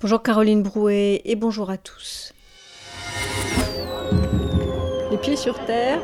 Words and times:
Bonjour 0.00 0.22
Caroline 0.22 0.62
Brouet 0.62 1.22
et 1.24 1.34
bonjour 1.34 1.70
à 1.70 1.76
tous. 1.76 2.32
Les 5.10 5.16
pieds 5.16 5.34
sur 5.34 5.58
terre, 5.64 6.00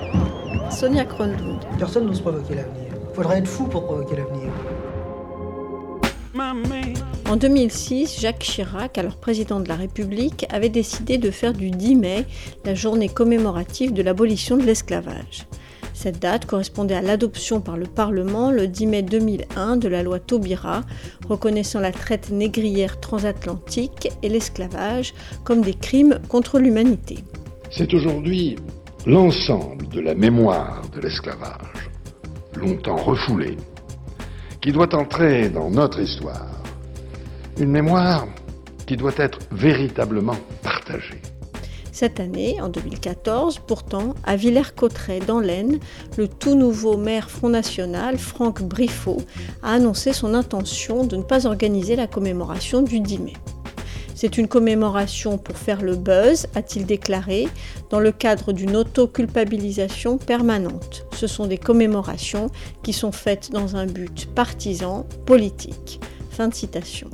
Sonia 0.69 1.05
Kronlund. 1.05 1.61
Personne 1.79 2.07
n'ose 2.07 2.21
provoquer 2.21 2.57
l'avenir. 2.57 2.93
Faudrait 3.15 3.39
être 3.39 3.47
fou 3.47 3.67
pour 3.69 3.85
provoquer 3.85 4.17
l'avenir. 4.17 4.51
En 7.31 7.37
2006, 7.37 8.21
Jacques 8.21 8.41
Chirac, 8.41 8.99
alors 8.99 9.15
président 9.15 9.61
de 9.61 9.69
la 9.69 9.77
République, 9.77 10.45
avait 10.51 10.71
décidé 10.71 11.17
de 11.17 11.31
faire 11.31 11.53
du 11.53 11.71
10 11.71 11.95
mai 11.95 12.27
la 12.65 12.75
journée 12.75 13.09
commémorative 13.09 13.93
de 13.93 14.03
l'abolition 14.03 14.57
de 14.57 14.65
l'esclavage. 14.65 15.47
Cette 16.05 16.21
date 16.21 16.45
correspondait 16.45 16.97
à 16.97 17.01
l'adoption 17.01 17.63
par 17.63 17.79
le 17.79 17.87
Parlement 17.87 18.51
le 18.51 18.69
10 18.69 18.87
mai 18.89 19.01
2001 19.01 19.79
de 19.79 19.89
la 19.89 20.03
loi 20.03 20.21
Taubira, 20.21 20.83
reconnaissant 21.27 21.81
la 21.81 21.93
traite 21.93 22.29
négrière 22.29 23.01
transatlantique 23.01 24.13
et 24.23 24.29
l'esclavage 24.29 25.15
comme 25.45 25.63
des 25.63 25.73
crimes 25.73 26.19
contre 26.29 26.59
l'humanité. 26.59 27.21
C'est 27.71 27.95
aujourd'hui 27.95 28.57
l'ensemble 29.07 29.89
de 29.89 30.01
la 30.03 30.15
mémoire 30.15 30.83
de 30.95 31.01
l'esclavage, 31.01 31.89
longtemps 32.55 32.97
refoulée, 32.97 33.57
qui 34.61 34.73
doit 34.73 34.95
entrer 34.95 35.49
dans 35.49 35.71
notre 35.71 36.01
histoire. 36.01 36.61
Une 37.59 37.71
mémoire 37.71 38.27
qui 38.87 38.99
doit 38.99 39.17
être 39.17 39.39
véritablement 39.53 40.37
partagée. 40.63 41.23
Cette 41.95 42.19
année, 42.19 42.61
en 42.61 42.69
2014, 42.71 43.61
pourtant, 43.69 44.15
à 44.25 44.35
Villers-Cotterêts, 44.35 45.21
dans 45.21 45.39
l'Aisne, 45.39 45.79
le 46.17 46.27
tout 46.27 46.57
nouveau 46.57 46.97
maire 46.97 47.31
Front 47.31 47.51
National, 47.51 48.19
Franck 48.19 48.63
Briffaut, 48.63 49.23
a 49.63 49.75
annoncé 49.75 50.13
son 50.13 50.35
intention 50.35 51.05
de 51.05 51.15
ne 51.15 51.23
pas 51.23 51.47
organiser 51.47 51.95
la 51.95 52.09
commémoration 52.09 52.83
du 52.83 52.99
10 52.99 53.19
mai. 53.21 53.33
C'est 54.17 54.39
une 54.39 54.49
commémoration 54.49 55.39
pour 55.39 55.57
faire 55.57 55.83
le 55.83 55.95
buzz, 55.95 56.49
a-t-il 56.57 56.85
déclaré, 56.85 57.47
dans 57.91 58.01
le 58.01 58.11
cadre 58.11 58.53
d'une 58.53 58.75
autoculpabilisation 58.75 60.19
permanente. 60.19 61.07
Ce 61.15 61.29
sont 61.29 61.47
des 61.47 61.59
commémorations 61.59 62.51
qui 62.83 62.93
sont 62.93 63.13
faites 63.13 63.53
dans 63.53 63.77
un 63.77 63.87
but 63.87 64.29
partisan, 64.35 65.07
politique. 65.27 66.01
Fin 66.31 66.49
de 66.49 66.55
citation. 66.55 67.09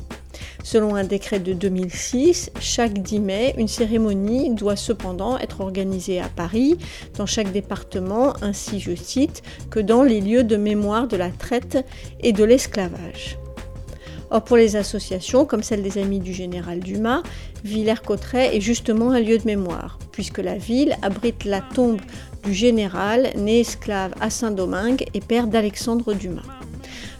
Selon 0.63 0.95
un 0.95 1.05
décret 1.05 1.41
de 1.41 1.53
2006, 1.53 2.51
chaque 2.61 2.99
10 2.99 3.21
mai, 3.21 3.55
une 3.57 3.69
cérémonie 3.69 4.55
doit 4.55 4.77
cependant 4.77 5.39
être 5.39 5.61
organisée 5.61 6.21
à 6.21 6.29
Paris, 6.29 6.77
dans 7.17 7.27
chaque 7.27 7.53
département, 7.53 8.35
ainsi, 8.43 8.79
je 8.79 8.95
cite, 8.95 9.43
que 9.71 9.81
dans 9.81 10.03
les 10.03 10.21
lieux 10.21 10.45
de 10.45 10.57
mémoire 10.57 11.09
de 11.09 11.17
la 11.17 11.31
traite 11.31 11.85
et 12.21 12.33
de 12.33 12.45
l'esclavage. 12.45 13.39
Or, 14.31 14.45
pour 14.45 14.57
les 14.57 14.77
associations, 14.77 15.45
comme 15.45 15.63
celle 15.63 15.83
des 15.83 15.99
Amis 15.99 16.21
du 16.21 16.33
Général 16.33 16.81
Dumas, 16.81 17.23
Villers-Cotterêts 17.65 18.57
est 18.57 18.61
justement 18.61 19.11
un 19.11 19.21
lieu 19.21 19.39
de 19.39 19.47
mémoire, 19.47 19.99
puisque 20.13 20.39
la 20.39 20.57
ville 20.57 20.97
abrite 21.03 21.45
la 21.45 21.63
tombe 21.63 22.01
du 22.45 22.55
général 22.55 23.31
né 23.37 23.61
esclave 23.61 24.15
à 24.21 24.31
Saint-Domingue 24.31 25.05
et 25.15 25.21
père 25.21 25.49
d'Alexandre 25.49 26.15
Dumas 26.15 26.60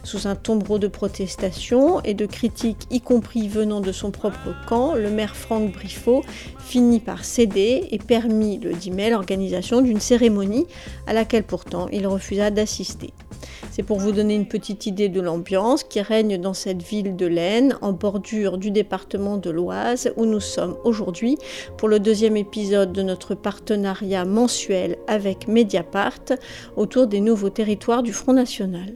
sous 0.03 0.27
un 0.27 0.35
tombereau 0.35 0.79
de 0.79 0.87
protestations 0.87 2.01
et 2.01 2.13
de 2.13 2.25
critiques, 2.25 2.87
y 2.89 3.01
compris 3.01 3.47
venant 3.47 3.81
de 3.81 3.91
son 3.91 4.11
propre 4.11 4.55
camp, 4.67 4.95
le 4.95 5.09
maire 5.09 5.35
Franck 5.35 5.71
Briffaut 5.71 6.23
finit 6.59 6.99
par 6.99 7.25
céder 7.25 7.87
et 7.91 7.97
permit 7.97 8.59
le 8.59 8.73
10 8.73 8.91
mai 8.91 9.09
l'organisation 9.09 9.81
d'une 9.81 9.99
cérémonie 9.99 10.67
à 11.07 11.13
laquelle 11.13 11.43
pourtant 11.43 11.87
il 11.91 12.07
refusa 12.07 12.51
d'assister. 12.51 13.13
C'est 13.71 13.83
pour 13.83 13.99
vous 13.99 14.11
donner 14.11 14.35
une 14.35 14.47
petite 14.47 14.85
idée 14.85 15.07
de 15.07 15.21
l'ambiance 15.21 15.83
qui 15.83 16.01
règne 16.01 16.37
dans 16.37 16.53
cette 16.53 16.83
ville 16.83 17.15
de 17.15 17.25
l'Aisne, 17.25 17.77
en 17.81 17.93
bordure 17.93 18.57
du 18.57 18.69
département 18.69 19.37
de 19.37 19.49
l'Oise, 19.49 20.11
où 20.17 20.25
nous 20.25 20.41
sommes 20.41 20.75
aujourd'hui 20.83 21.37
pour 21.77 21.87
le 21.87 21.99
deuxième 21.99 22.35
épisode 22.35 22.91
de 22.91 23.01
notre 23.01 23.33
partenariat 23.33 24.25
mensuel 24.25 24.97
avec 25.07 25.47
Mediapart 25.47 26.33
autour 26.75 27.07
des 27.07 27.21
nouveaux 27.21 27.49
territoires 27.49 28.03
du 28.03 28.11
Front 28.11 28.33
National. 28.33 28.93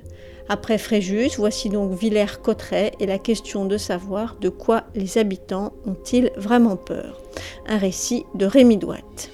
Après 0.48 0.78
Fréjus, 0.78 1.38
voici 1.38 1.70
donc 1.70 1.94
Villers-Cotterêts 1.94 2.92
et 3.00 3.08
la 3.08 3.18
question 3.18 3.66
de 3.66 3.78
savoir 3.78 4.36
de 4.40 4.50
quoi 4.50 4.84
les 4.94 5.18
habitants 5.18 5.74
ont-ils 5.88 6.32
vraiment 6.38 6.76
peur. 6.76 7.20
Un 7.68 7.80
récit 7.80 8.28
de 8.36 8.46
Rémi 8.46 8.78
Douette. 8.78 9.32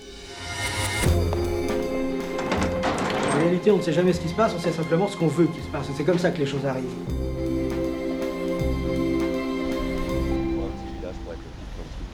En 3.30 3.40
réalité, 3.40 3.72
on 3.72 3.78
ne 3.78 3.82
sait 3.82 3.92
jamais 3.92 4.14
ce 4.14 4.22
qui 4.22 4.30
se 4.30 4.36
passe, 4.36 4.54
on 4.56 4.60
sait 4.60 4.72
simplement 4.72 5.10
ce 5.10 5.18
qu'on 5.18 5.28
veut 5.28 5.48
qu'il 5.48 5.62
se 5.62 5.68
passe. 5.68 5.88
C'est 5.98 6.06
comme 6.06 6.20
ça 6.20 6.32
que 6.32 6.40
les 6.40 6.46
choses 6.46 6.66
arrivent. 6.66 6.86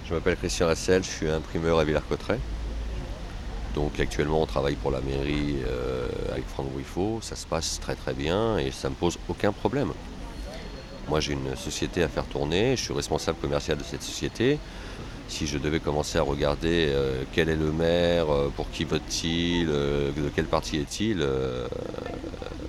Je 0.05 0.13
m'appelle 0.13 0.37
Christian 0.37 0.67
Rassel, 0.67 1.03
je 1.03 1.09
suis 1.09 1.29
imprimeur 1.29 1.77
à 1.77 1.83
Villers-Cotterêts. 1.83 2.39
Donc 3.77 3.99
actuellement 3.99 4.41
on 4.41 4.47
travaille 4.47 4.73
pour 4.73 4.89
la 4.89 5.01
mairie 5.01 5.57
euh, 5.67 6.07
avec 6.31 6.47
Franck 6.47 6.71
Briffaut, 6.73 7.19
ça 7.21 7.35
se 7.35 7.45
passe 7.45 7.79
très 7.79 7.93
très 7.93 8.15
bien 8.15 8.57
et 8.57 8.71
ça 8.71 8.87
ne 8.89 8.95
me 8.95 8.99
pose 8.99 9.19
aucun 9.29 9.51
problème. 9.51 9.91
Moi 11.07 11.19
j'ai 11.19 11.33
une 11.33 11.55
société 11.55 12.01
à 12.01 12.07
faire 12.07 12.25
tourner, 12.25 12.75
je 12.75 12.81
suis 12.81 12.93
responsable 12.93 13.37
commercial 13.37 13.77
de 13.77 13.83
cette 13.83 14.01
société. 14.01 14.57
Si 15.27 15.45
je 15.45 15.59
devais 15.59 15.79
commencer 15.79 16.17
à 16.17 16.23
regarder 16.23 16.87
euh, 16.89 17.21
quel 17.33 17.49
est 17.49 17.55
le 17.55 17.71
maire, 17.71 18.31
euh, 18.33 18.51
pour 18.55 18.67
qui 18.71 18.83
vote-t-il, 18.83 19.67
de 19.67 20.31
quel 20.35 20.45
parti 20.45 20.77
est-il, 20.77 21.23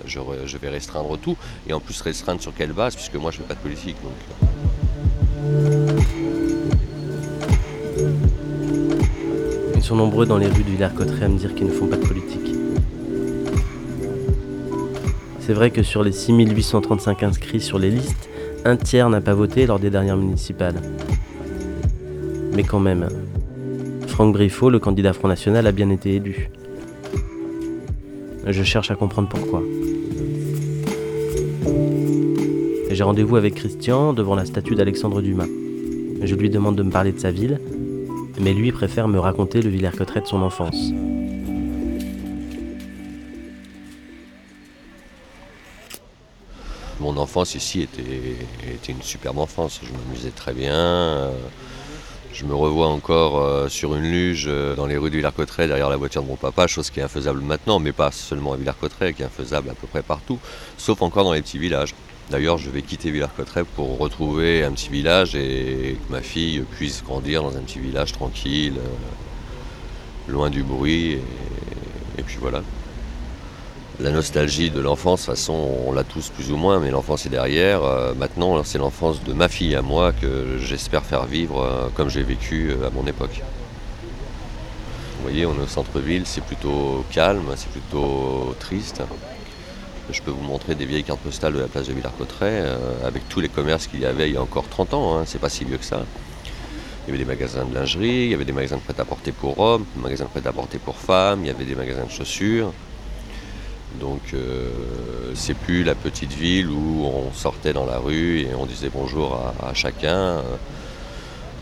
je, 0.05 0.57
vais 0.59 0.69
restreindre 0.69 1.17
tout. 1.17 1.37
Et 1.67 1.73
en 1.73 1.79
plus 1.79 1.99
restreindre 2.01 2.39
sur 2.39 2.53
quelle 2.53 2.73
base, 2.73 2.93
puisque 2.95 3.15
moi 3.15 3.31
je 3.31 3.37
ne 3.37 3.41
fais 3.41 3.47
pas 3.47 3.55
de 3.55 3.61
politique. 3.61 3.97
Sont 9.89 9.95
nombreux 9.95 10.27
dans 10.27 10.37
les 10.37 10.45
rues 10.45 10.61
de 10.61 10.69
Villers-Cotterêts 10.69 11.25
à 11.25 11.27
me 11.29 11.39
dire 11.39 11.55
qu'ils 11.55 11.65
ne 11.65 11.71
font 11.71 11.87
pas 11.87 11.95
de 11.95 12.05
politique. 12.05 12.53
C'est 15.39 15.53
vrai 15.53 15.71
que 15.71 15.81
sur 15.81 16.03
les 16.03 16.11
6835 16.11 17.23
inscrits 17.23 17.59
sur 17.59 17.79
les 17.79 17.89
listes, 17.89 18.29
un 18.65 18.75
tiers 18.75 19.09
n'a 19.09 19.19
pas 19.19 19.33
voté 19.33 19.65
lors 19.65 19.79
des 19.79 19.89
dernières 19.89 20.15
municipales. 20.15 20.75
Mais 22.53 22.61
quand 22.61 22.79
même, 22.79 23.07
Franck 24.05 24.33
Briffaut, 24.33 24.69
le 24.69 24.77
candidat 24.77 25.11
Front 25.11 25.27
National, 25.27 25.65
a 25.65 25.71
bien 25.71 25.89
été 25.89 26.17
élu. 26.17 26.51
Je 28.45 28.61
cherche 28.61 28.91
à 28.91 28.95
comprendre 28.95 29.29
pourquoi. 29.29 29.63
J'ai 32.91 33.03
rendez-vous 33.03 33.37
avec 33.37 33.55
Christian 33.55 34.13
devant 34.13 34.35
la 34.35 34.45
statue 34.45 34.75
d'Alexandre 34.75 35.23
Dumas. 35.23 35.47
Je 36.21 36.35
lui 36.35 36.51
demande 36.51 36.75
de 36.75 36.83
me 36.83 36.91
parler 36.91 37.11
de 37.11 37.19
sa 37.19 37.31
ville, 37.31 37.59
mais 38.37 38.53
lui 38.53 38.71
préfère 38.71 39.07
me 39.07 39.19
raconter 39.19 39.61
le 39.61 39.69
Villers-Cotterêts 39.69 40.21
de 40.21 40.27
son 40.27 40.41
enfance. 40.41 40.91
Mon 46.99 47.15
enfance 47.17 47.55
ici 47.55 47.81
était, 47.81 48.91
une 48.91 49.01
superbe 49.01 49.39
enfance. 49.39 49.79
Je 49.81 49.91
m'amusais 49.91 50.31
très 50.31 50.53
bien. 50.53 51.29
Je 52.33 52.45
me 52.45 52.53
revois 52.53 52.87
encore 52.87 53.39
euh, 53.39 53.67
sur 53.67 53.95
une 53.95 54.03
luge 54.03 54.45
euh, 54.47 54.75
dans 54.75 54.85
les 54.85 54.97
rues 54.97 55.09
de 55.09 55.15
Villers-Cotterêts 55.15 55.67
derrière 55.67 55.89
la 55.89 55.97
voiture 55.97 56.21
de 56.21 56.27
mon 56.27 56.35
papa, 56.35 56.67
chose 56.67 56.89
qui 56.89 56.99
est 56.99 57.03
infaisable 57.03 57.41
maintenant, 57.41 57.79
mais 57.79 57.91
pas 57.91 58.11
seulement 58.11 58.53
à 58.53 58.57
Villers-Cotterêts, 58.57 59.13
qui 59.13 59.23
est 59.23 59.25
infaisable 59.25 59.69
à 59.69 59.73
peu 59.73 59.87
près 59.87 60.03
partout, 60.03 60.39
sauf 60.77 61.01
encore 61.01 61.23
dans 61.23 61.33
les 61.33 61.41
petits 61.41 61.57
villages. 61.57 61.95
D'ailleurs, 62.29 62.59
je 62.59 62.69
vais 62.69 62.83
quitter 62.83 63.09
Villers-Cotterêts 63.09 63.63
pour 63.63 63.97
retrouver 63.97 64.63
un 64.63 64.71
petit 64.71 64.89
village 64.89 65.33
et 65.33 65.97
que 65.97 66.11
ma 66.11 66.21
fille 66.21 66.63
puisse 66.69 67.03
grandir 67.03 67.41
dans 67.41 67.57
un 67.57 67.61
petit 67.61 67.79
village 67.79 68.11
tranquille, 68.11 68.75
euh, 68.77 70.31
loin 70.31 70.51
du 70.51 70.61
bruit. 70.61 71.17
Et, 72.17 72.21
puis 72.21 72.37
voilà. 72.39 72.61
La 73.99 74.11
nostalgie 74.11 74.69
de 74.69 74.79
l'enfance, 74.79 75.21
de 75.21 75.25
toute 75.25 75.35
façon, 75.35 75.75
on 75.87 75.91
l'a 75.91 76.03
tous 76.03 76.29
plus 76.29 76.51
ou 76.51 76.55
moins, 76.55 76.79
mais 76.79 76.91
l'enfance 76.91 77.25
est 77.25 77.29
derrière. 77.29 77.83
Euh, 77.83 78.13
maintenant, 78.13 78.63
c'est 78.63 78.77
l'enfance 78.77 79.23
de 79.23 79.33
ma 79.33 79.47
fille 79.47 79.75
à 79.75 79.81
moi 79.81 80.11
que 80.11 80.59
j'espère 80.59 81.03
faire 81.03 81.25
vivre 81.25 81.63
euh, 81.63 81.87
comme 81.95 82.09
j'ai 82.09 82.21
vécu 82.21 82.73
à 82.85 82.91
mon 82.91 83.07
époque. 83.07 83.41
Vous 85.17 85.23
voyez, 85.23 85.47
on 85.47 85.55
est 85.55 85.63
au 85.63 85.67
centre-ville, 85.67 86.27
c'est 86.27 86.43
plutôt 86.43 87.03
calme, 87.11 87.47
c'est 87.55 87.71
plutôt 87.71 88.55
triste. 88.59 89.01
Je 90.11 90.21
peux 90.21 90.31
vous 90.31 90.41
montrer 90.41 90.73
des 90.73 90.85
vieilles 90.85 91.03
cartes 91.03 91.19
postales 91.19 91.53
de 91.53 91.59
la 91.59 91.67
place 91.67 91.87
de 91.87 91.93
Villers-Cotterêts 91.93 92.61
euh, 92.63 93.07
avec 93.07 93.27
tous 93.29 93.41
les 93.41 93.49
commerces 93.49 93.85
qu'il 93.85 93.99
y 93.99 94.05
avait 94.05 94.27
il 94.29 94.33
y 94.33 94.37
a 94.37 94.41
encore 94.41 94.67
30 94.67 94.93
ans. 94.95 95.17
Hein. 95.17 95.23
c'est 95.25 95.39
pas 95.39 95.49
si 95.49 95.65
vieux 95.65 95.77
que 95.77 95.85
ça. 95.85 96.03
Il 97.05 97.07
y 97.07 97.09
avait 97.15 97.23
des 97.23 97.29
magasins 97.29 97.65
de 97.65 97.73
lingerie, 97.73 98.25
il 98.25 98.31
y 98.31 98.33
avait 98.33 98.45
des 98.45 98.51
magasins 98.51 98.77
de 98.77 98.81
prêt-à-porter 98.81 99.31
pour 99.31 99.59
hommes, 99.59 99.85
des 99.95 100.01
magasins 100.01 100.25
de 100.25 100.29
prêt-à-porter 100.29 100.79
pour 100.79 100.97
femmes, 100.97 101.41
il 101.43 101.47
y 101.47 101.49
avait 101.49 101.65
des 101.65 101.75
magasins 101.75 102.05
de 102.05 102.11
chaussures. 102.11 102.73
Donc 103.99 104.21
euh, 104.33 104.69
c'est 105.35 105.55
plus 105.55 105.83
la 105.83 105.95
petite 105.95 106.33
ville 106.33 106.69
où 106.69 107.05
on 107.05 107.31
sortait 107.33 107.73
dans 107.73 107.85
la 107.85 107.97
rue 107.97 108.41
et 108.41 108.49
on 108.57 108.65
disait 108.65 108.89
bonjour 108.93 109.39
à, 109.61 109.73
chacun. 109.73 110.41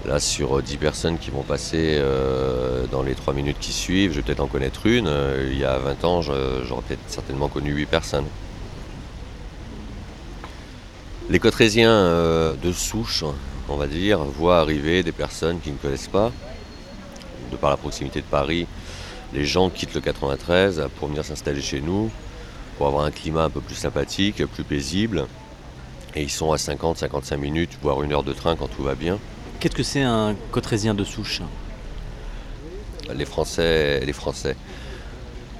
Là, 0.08 0.20
sur 0.22 0.62
10 0.62 0.78
personnes 0.78 1.18
qui 1.18 1.32
vont 1.32 1.44
passer 1.44 1.98
euh, 2.00 2.88
dans 2.88 3.04
les 3.04 3.14
3 3.14 3.34
minutes 3.34 3.58
qui 3.60 3.74
suivent, 3.74 4.12
je 4.12 4.18
vais 4.18 4.22
peut-être 4.22 4.40
en 4.40 4.48
connaître 4.48 4.86
une. 4.86 5.12
il 5.52 5.58
y 5.58 5.66
a 5.66 5.78
20 5.78 6.06
ans, 6.06 6.22
j'aurais 6.22 6.82
peut-être 6.88 7.02
certainement 7.08 7.50
connu 7.50 7.72
8 7.74 7.86
personnes. 7.88 8.26
Les 11.30 11.40
Cotrésiens 11.40 11.92
euh, 11.92 12.54
de 12.64 12.72
souche 12.72 13.26
on 13.70 13.76
va 13.76 13.88
dire, 13.88 14.20
voient 14.20 14.60
arriver 14.60 15.04
des 15.04 15.12
personnes 15.12 15.60
qui 15.60 15.72
ne 15.72 15.78
connaissent 15.78 16.08
pas, 16.08 16.32
de 17.52 17.58
par 17.58 17.70
la 17.70 17.78
proximité 17.78 18.22
de 18.22 18.26
Paris, 18.26 18.68
les 19.34 19.46
gens 19.46 19.70
quittent 19.70 19.94
le 19.94 20.02
93 20.02 20.88
pour 20.98 21.10
venir 21.10 21.26
s'installer 21.26 21.62
chez 21.62 21.82
nous, 21.82 22.10
pour 22.78 22.88
avoir 22.88 23.04
un 23.04 23.12
climat 23.12 23.44
un 23.44 23.50
peu 23.50 23.62
plus 23.62 23.76
sympathique, 23.76 24.46
plus 24.46 24.64
paisible. 24.64 25.26
Et 26.16 26.24
ils 26.24 26.32
sont 26.32 26.52
à 26.52 26.56
50-55 26.56 27.38
minutes, 27.38 27.78
voire 27.82 28.02
une 28.04 28.14
heure 28.14 28.24
de 28.24 28.34
train 28.34 28.56
quand 28.56 28.68
tout 28.68 28.84
va 28.84 28.96
bien. 28.96 29.20
Qu'est-ce 29.60 29.74
que 29.74 29.82
c'est 29.82 30.04
un 30.04 30.36
cotrésien 30.52 30.94
de 30.94 31.04
souche 31.04 31.42
Les 33.16 33.26
Français, 33.26 34.02
les 34.06 34.14
Français. 34.14 34.56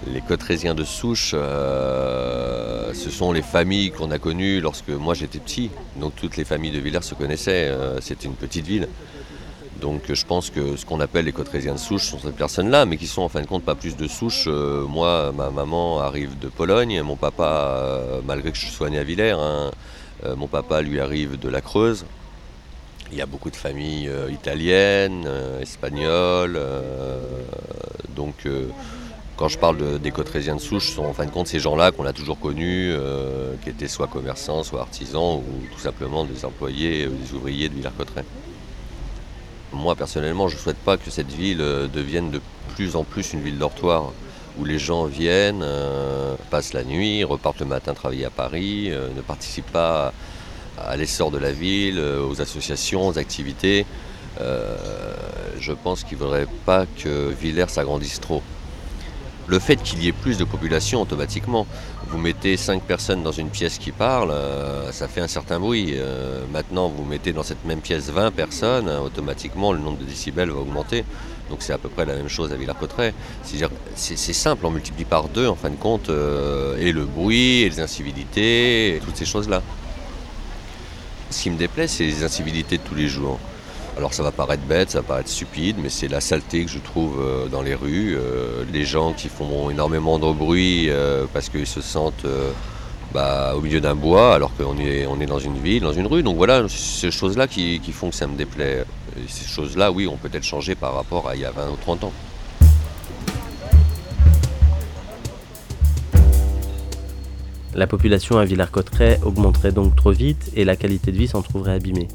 Les 0.06 0.22
cotrésiens 0.22 0.76
de 0.76 0.84
souche, 0.84 1.32
euh, 1.34 2.94
ce 2.94 3.10
sont 3.10 3.32
les 3.32 3.42
familles 3.42 3.90
qu'on 3.90 4.12
a 4.12 4.20
connues 4.20 4.62
lorsque 4.62 4.90
moi 4.90 5.16
j'étais 5.16 5.40
petit. 5.40 5.72
Donc 6.00 6.16
toutes 6.16 6.38
les 6.38 6.46
familles 6.46 6.70
de 6.72 6.78
Villers 6.78 7.02
se 7.02 7.16
connaissaient. 7.16 7.70
Euh, 7.70 8.00
c'était 8.00 8.28
une 8.28 8.36
petite 8.36 8.68
ville. 8.68 8.88
Donc 9.82 10.14
je 10.14 10.26
pense 10.28 10.52
que 10.52 10.76
ce 10.76 10.86
qu'on 10.86 11.00
appelle 11.00 11.26
les 11.26 11.32
cotrésiens 11.32 11.74
de 11.74 11.80
souche 11.80 12.04
sont 12.04 12.20
ces 12.20 12.32
personnes-là, 12.32 12.86
mais 12.86 12.98
qui 12.98 13.08
sont 13.08 13.24
en 13.24 13.30
fin 13.30 13.42
de 13.42 13.48
compte 13.48 13.64
pas 13.64 13.74
plus 13.74 13.98
de 13.98 14.08
souche. 14.08 14.46
Euh, 14.48 14.86
moi, 14.86 15.32
ma 15.36 15.50
maman 15.50 16.02
arrive 16.02 16.38
de 16.38 16.50
Pologne, 16.50 17.02
mon 17.02 17.16
papa, 17.16 17.92
malgré 18.28 18.52
que 18.52 18.58
je 18.58 18.68
sois 18.68 18.92
né 18.92 19.00
à 19.00 19.04
Villers, 19.04 19.38
hein, 19.40 19.72
mon 20.36 20.48
papa 20.48 20.84
lui 20.84 21.00
arrive 21.00 21.40
de 21.40 21.50
la 21.50 21.62
Creuse. 21.62 22.06
Il 23.12 23.18
y 23.18 23.22
a 23.22 23.26
beaucoup 23.26 23.50
de 23.50 23.56
familles 23.56 24.12
italiennes, 24.30 25.28
espagnoles. 25.62 26.60
donc 28.16 28.48
quand 29.38 29.48
je 29.48 29.58
parle 29.58 30.00
des 30.00 30.12
cotrésiens 30.12 30.56
de 30.56 30.62
souche, 30.62 30.88
ce 30.90 30.96
sont 30.96 31.06
en 31.06 31.14
fin 31.14 31.26
de 31.26 31.32
compte 31.32 31.48
ces 31.48 31.60
gens-là 31.60 31.92
qu'on 31.92 32.06
a 32.06 32.12
toujours 32.12 32.40
connus, 32.40 32.94
qui 33.64 33.70
étaient 33.70 33.88
soit 33.88 34.08
commerçants, 34.08 34.64
soit 34.64 34.82
artisans, 34.82 35.38
ou 35.38 35.74
tout 35.74 35.80
simplement 35.80 36.26
des 36.26 36.44
employés, 36.44 37.08
des 37.08 37.34
ouvriers 37.34 37.70
de 37.70 37.76
Villers-Cotterêts. 37.76 38.26
Moi 39.74 39.96
personnellement, 39.96 40.48
je 40.48 40.56
ne 40.56 40.60
souhaite 40.62 40.78
pas 40.78 40.98
que 40.98 41.12
cette 41.12 41.32
ville 41.32 41.62
euh, 41.62 41.88
devienne 41.88 42.32
de 42.32 42.42
plus 42.76 42.96
en 42.96 43.04
plus 43.04 43.34
une 43.34 43.42
ville 43.42 43.58
dortoir 43.58 44.12
où 44.58 44.66
les 44.66 44.80
gens 44.80 45.06
viennent, 45.06 45.62
euh, 45.62 46.36
passent 46.50 46.74
la 46.74 46.84
nuit, 46.84 47.24
repartent 47.24 47.60
le 47.60 47.66
matin 47.66 47.94
travailler 47.94 48.26
à 48.26 48.30
Paris, 48.30 48.88
euh, 48.90 49.10
ne 49.16 49.22
participent 49.22 49.72
pas 49.72 50.14
à, 50.78 50.96
l'essor 50.96 51.32
de 51.32 51.38
la 51.38 51.52
ville, 51.52 52.00
aux 52.00 52.42
associations, 52.42 53.08
aux 53.08 53.18
activités. 53.18 53.86
je 54.40 55.74
pense 55.74 56.04
qu'il 56.04 56.18
ne 56.18 56.24
faudrait 56.24 56.48
pas 56.66 56.86
que 56.86 57.34
Villers 57.40 57.70
s'agrandisse 57.70 58.20
trop 58.20 58.42
le 59.48 59.60
fait 59.60 59.78
qu'il 59.78 60.04
y 60.04 60.08
ait 60.08 60.14
plus 60.14 60.38
de 60.38 60.44
population 60.44 61.02
automatiquement, 61.02 61.66
vous 62.08 62.18
mettez 62.18 62.58
5 62.58 62.84
personnes 62.84 63.24
dans 63.24 63.32
une 63.32 63.50
pièce 63.50 63.78
qui 63.78 63.92
parlent, 63.92 64.32
euh, 64.32 64.92
ça 64.92 65.08
fait 65.08 65.22
un 65.22 65.28
certain 65.28 65.60
bruit. 65.60 65.94
Euh, 65.96 66.44
maintenant, 66.52 66.90
vous 66.90 67.04
mettez 67.06 67.34
dans 67.34 67.44
cette 67.44 67.66
même 67.66 67.80
pièce 67.80 68.10
20 68.10 68.32
personnes, 68.32 68.90
hein, 68.90 69.00
automatiquement 69.00 69.72
le 69.72 69.80
nombre 69.80 69.98
de 69.98 70.04
décibels 70.04 70.50
va 70.50 70.60
augmenter. 70.60 71.06
Donc 71.50 71.60
c'est 71.62 71.72
à 71.72 71.78
peu 71.78 71.88
près 71.88 72.06
la 72.06 72.16
même 72.16 72.28
chose 72.28 72.52
à 72.52 72.58
Villers-Cotterêts. 72.58 73.14
C'est 73.96 74.34
simple, 74.34 74.66
on 74.66 74.72
multiplie 74.72 75.06
par 75.06 75.30
deux 75.30 75.48
en 75.48 75.56
fin 75.56 75.70
de 75.70 75.76
compte, 75.76 76.10
euh, 76.10 76.78
et 76.78 76.92
le 76.92 77.06
bruit, 77.06 77.62
et 77.62 77.70
les 77.70 77.80
incivilités, 77.80 78.98
et 78.98 79.00
toutes 79.00 79.16
ces 79.16 79.26
choses-là. 79.26 79.62
Ce 81.30 81.44
qui 81.44 81.50
me 81.50 81.58
déplaît, 81.58 81.88
c'est 81.88 82.06
les 82.06 82.24
incivilités 82.24 82.78
de 82.78 82.84
tous 82.84 82.96
les 82.96 83.08
jours. 83.08 83.40
Alors 83.98 84.14
ça 84.14 84.22
va 84.22 84.32
paraître 84.32 84.64
bête, 84.64 84.92
ça 84.92 85.00
va 85.02 85.08
paraître 85.08 85.30
stupide, 85.30 85.78
mais 85.82 85.90
c'est 85.90 86.08
la 86.08 86.22
saleté 86.22 86.64
que 86.64 86.70
je 86.70 86.78
trouve 86.78 87.20
euh, 87.20 87.48
dans 87.48 87.64
les 87.64 87.74
rues. 87.74 88.16
Euh, 88.16 88.64
les 88.72 88.86
gens 88.86 89.12
qui 89.12 89.28
font 89.28 89.72
énormément 89.72 90.20
de 90.20 90.32
bruit 90.32 90.88
euh, 90.90 91.26
parce 91.34 91.50
qu'ils 91.50 91.66
se 91.66 91.82
sentent 91.82 92.28
bah, 93.12 93.56
au 93.56 93.62
milieu 93.62 93.82
d'un 93.82 93.96
bois 93.96 94.36
alors 94.36 94.52
qu'on 94.56 94.78
est, 94.78 95.26
dans 95.26 95.40
une 95.40 95.58
ville, 95.58 95.82
dans 95.82 95.94
une 95.94 96.06
rue. 96.06 96.22
Donc 96.22 96.38
voilà, 96.38 96.64
c'est 96.70 97.10
ces 97.10 97.12
choses-là 97.12 97.48
qui, 97.48 97.82
font 97.92 98.12
que 98.12 98.16
ça 98.16 98.28
me 98.28 98.36
déplaît. 98.38 98.86
ces 99.28 99.48
choses-là, 99.48 99.92
oui, 99.92 100.08
ont 100.08 100.18
peut-être 100.18 100.44
changé 100.44 100.76
par 100.76 100.94
rapport 100.94 101.28
à 101.28 101.36
il 101.36 101.42
y 101.42 101.46
a 101.46 101.52
20 101.52 101.72
ou 101.72 101.78
30 101.82 102.04
ans. 102.04 102.14
La 107.78 107.86
population 107.86 108.40
à 108.40 108.44
Villers-Cotterêts 108.44 109.20
augmenterait 109.24 109.72
donc 109.72 109.96
trop 109.96 110.10
vite 110.10 110.52
et 110.56 110.66
la 110.66 110.76
qualité 110.76 111.12
de 111.12 111.18
vie 111.18 111.28
s'en 111.28 111.44
trouverait 111.44 111.76
abîmée. 111.76 112.08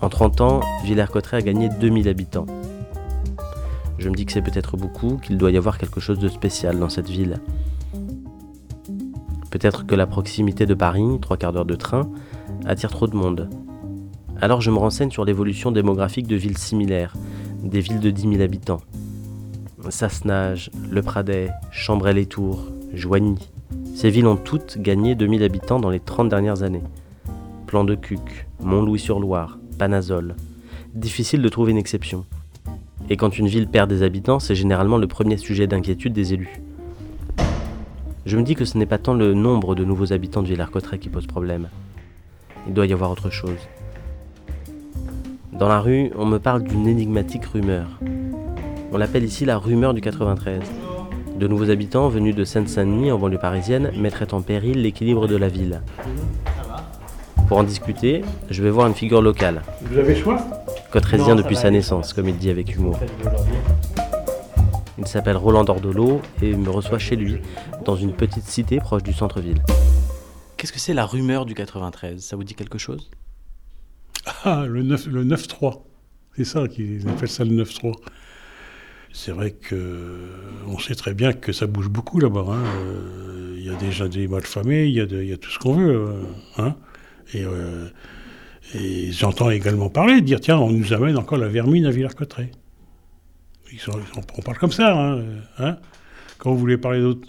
En 0.00 0.08
30 0.08 0.40
ans, 0.40 0.60
Villers-Cotterêts 0.84 1.36
a 1.36 1.42
gagné 1.42 1.68
2000 1.68 2.08
habitants. 2.08 2.46
Je 3.98 4.08
me 4.08 4.14
dis 4.14 4.24
que 4.24 4.32
c'est 4.32 4.40
peut-être 4.40 4.78
beaucoup, 4.78 5.18
qu'il 5.18 5.36
doit 5.36 5.50
y 5.50 5.58
avoir 5.58 5.76
quelque 5.76 6.00
chose 6.00 6.18
de 6.18 6.28
spécial 6.28 6.78
dans 6.78 6.88
cette 6.88 7.10
ville. 7.10 7.42
Peut-être 9.50 9.84
que 9.84 9.94
la 9.94 10.06
proximité 10.06 10.64
de 10.64 10.72
Paris, 10.72 11.18
trois 11.20 11.36
quarts 11.36 11.52
d'heure 11.52 11.66
de 11.66 11.76
train, 11.76 12.10
attire 12.64 12.90
trop 12.90 13.06
de 13.06 13.16
monde. 13.16 13.50
Alors 14.40 14.62
je 14.62 14.70
me 14.70 14.78
renseigne 14.78 15.10
sur 15.10 15.26
l'évolution 15.26 15.72
démographique 15.72 16.26
de 16.26 16.36
villes 16.36 16.56
similaires, 16.56 17.12
des 17.62 17.80
villes 17.80 18.00
de 18.00 18.10
10 18.10 18.22
000 18.22 18.40
habitants. 18.40 18.80
Sassenage, 19.90 20.70
Le 20.90 21.02
Pradet, 21.02 21.50
Chambray-les-Tours, 21.70 22.72
Joigny. 22.94 23.50
Ces 23.98 24.10
villes 24.10 24.28
ont 24.28 24.36
toutes 24.36 24.78
gagné 24.78 25.16
2000 25.16 25.42
habitants 25.42 25.80
dans 25.80 25.90
les 25.90 25.98
30 25.98 26.28
dernières 26.28 26.62
années. 26.62 26.84
Plan 27.66 27.82
de 27.82 27.96
Cuc, 27.96 28.46
Mont-Louis-sur-Loire, 28.60 29.58
Panazol. 29.76 30.36
Difficile 30.94 31.42
de 31.42 31.48
trouver 31.48 31.72
une 31.72 31.78
exception. 31.78 32.24
Et 33.10 33.16
quand 33.16 33.36
une 33.36 33.48
ville 33.48 33.66
perd 33.66 33.90
des 33.90 34.04
habitants, 34.04 34.38
c'est 34.38 34.54
généralement 34.54 34.98
le 34.98 35.08
premier 35.08 35.36
sujet 35.36 35.66
d'inquiétude 35.66 36.12
des 36.12 36.32
élus. 36.32 36.62
Je 38.24 38.36
me 38.36 38.44
dis 38.44 38.54
que 38.54 38.64
ce 38.64 38.78
n'est 38.78 38.86
pas 38.86 38.98
tant 38.98 39.14
le 39.14 39.34
nombre 39.34 39.74
de 39.74 39.84
nouveaux 39.84 40.12
habitants 40.12 40.42
de 40.42 40.46
Villers-Cotterêts 40.46 41.00
qui 41.00 41.08
pose 41.08 41.26
problème. 41.26 41.68
Il 42.68 42.74
doit 42.74 42.86
y 42.86 42.92
avoir 42.92 43.10
autre 43.10 43.30
chose. 43.30 43.58
Dans 45.52 45.68
la 45.68 45.80
rue, 45.80 46.12
on 46.16 46.24
me 46.24 46.38
parle 46.38 46.62
d'une 46.62 46.86
énigmatique 46.86 47.46
rumeur. 47.46 47.98
On 48.92 48.96
l'appelle 48.96 49.24
ici 49.24 49.44
la 49.44 49.58
rumeur 49.58 49.92
du 49.92 50.00
93. 50.00 50.87
De 51.38 51.46
nouveaux 51.46 51.70
habitants 51.70 52.08
venus 52.08 52.34
de 52.34 52.42
Seine-Saint-Denis 52.42 53.12
en 53.12 53.18
banlieue 53.18 53.38
parisienne 53.38 53.92
mettraient 53.96 54.34
en 54.34 54.42
péril 54.42 54.82
l'équilibre 54.82 55.28
de 55.28 55.36
la 55.36 55.48
ville. 55.48 55.82
Pour 57.46 57.58
en 57.58 57.62
discuter, 57.62 58.24
je 58.50 58.60
vais 58.60 58.70
voir 58.70 58.88
une 58.88 58.94
figure 58.94 59.22
locale. 59.22 59.62
Vous 59.82 59.98
avez 59.98 60.16
choix? 60.16 60.44
Cotrésien 60.90 61.36
depuis 61.36 61.54
sa 61.54 61.70
naissance, 61.70 62.12
comme 62.12 62.28
il 62.28 62.36
dit 62.36 62.50
avec 62.50 62.74
humour. 62.74 62.98
Il 64.98 65.06
s'appelle 65.06 65.36
Roland 65.36 65.62
Dordolo 65.62 66.22
et 66.42 66.56
me 66.56 66.70
reçoit 66.70 66.98
chez 66.98 67.14
lui, 67.14 67.36
dans 67.84 67.94
une 67.94 68.14
petite 68.14 68.44
cité 68.44 68.78
proche 68.80 69.04
du 69.04 69.12
centre-ville. 69.12 69.62
Qu'est-ce 70.56 70.72
que 70.72 70.80
c'est 70.80 70.92
la 70.92 71.06
rumeur 71.06 71.46
du 71.46 71.54
93 71.54 72.20
Ça 72.20 72.34
vous 72.34 72.42
dit 72.42 72.54
quelque 72.54 72.78
chose? 72.78 73.12
Ah, 74.42 74.64
le 74.66 74.82
9-3. 74.82 75.08
Le 75.10 75.22
9 75.22 75.46
c'est 76.36 76.44
ça 76.44 76.66
qu'ils 76.66 77.08
appellent 77.08 77.28
ça 77.28 77.44
le 77.44 77.62
9-3. 77.62 77.92
C'est 79.18 79.32
vrai 79.32 79.50
que 79.50 80.28
on 80.68 80.78
sait 80.78 80.94
très 80.94 81.12
bien 81.12 81.32
que 81.32 81.52
ça 81.52 81.66
bouge 81.66 81.88
beaucoup 81.88 82.20
là-bas. 82.20 82.44
Hein. 82.46 82.62
Euh, 82.62 83.56
il 83.58 83.66
y 83.66 83.68
a 83.68 83.74
déjà 83.74 84.06
des 84.06 84.28
malfamés, 84.28 84.86
il 84.86 84.94
y, 84.94 85.32
a 85.32 85.36
tout 85.36 85.50
ce 85.50 85.58
qu'on 85.58 85.74
veut. 85.74 85.90
Euh, 85.90 86.22
hein. 86.56 86.76
Euh, 87.34 87.88
et, 88.76 89.10
j'entends 89.10 89.50
également 89.50 89.90
parler, 89.90 90.20
dire 90.20 90.38
tiens, 90.38 90.56
on 90.58 90.70
nous 90.70 90.92
amène 90.92 91.18
encore 91.18 91.36
la 91.36 91.48
vermine 91.48 91.84
à 91.86 91.90
Villers-Cotterêts. 91.90 92.52
on 94.36 94.42
parle 94.42 94.56
comme 94.56 94.70
ça, 94.70 94.96
hein, 94.96 95.24
hein, 95.58 95.78
quand 96.38 96.52
vous 96.52 96.58
voulez 96.58 96.78
parler 96.78 97.00
d'autres. 97.00 97.28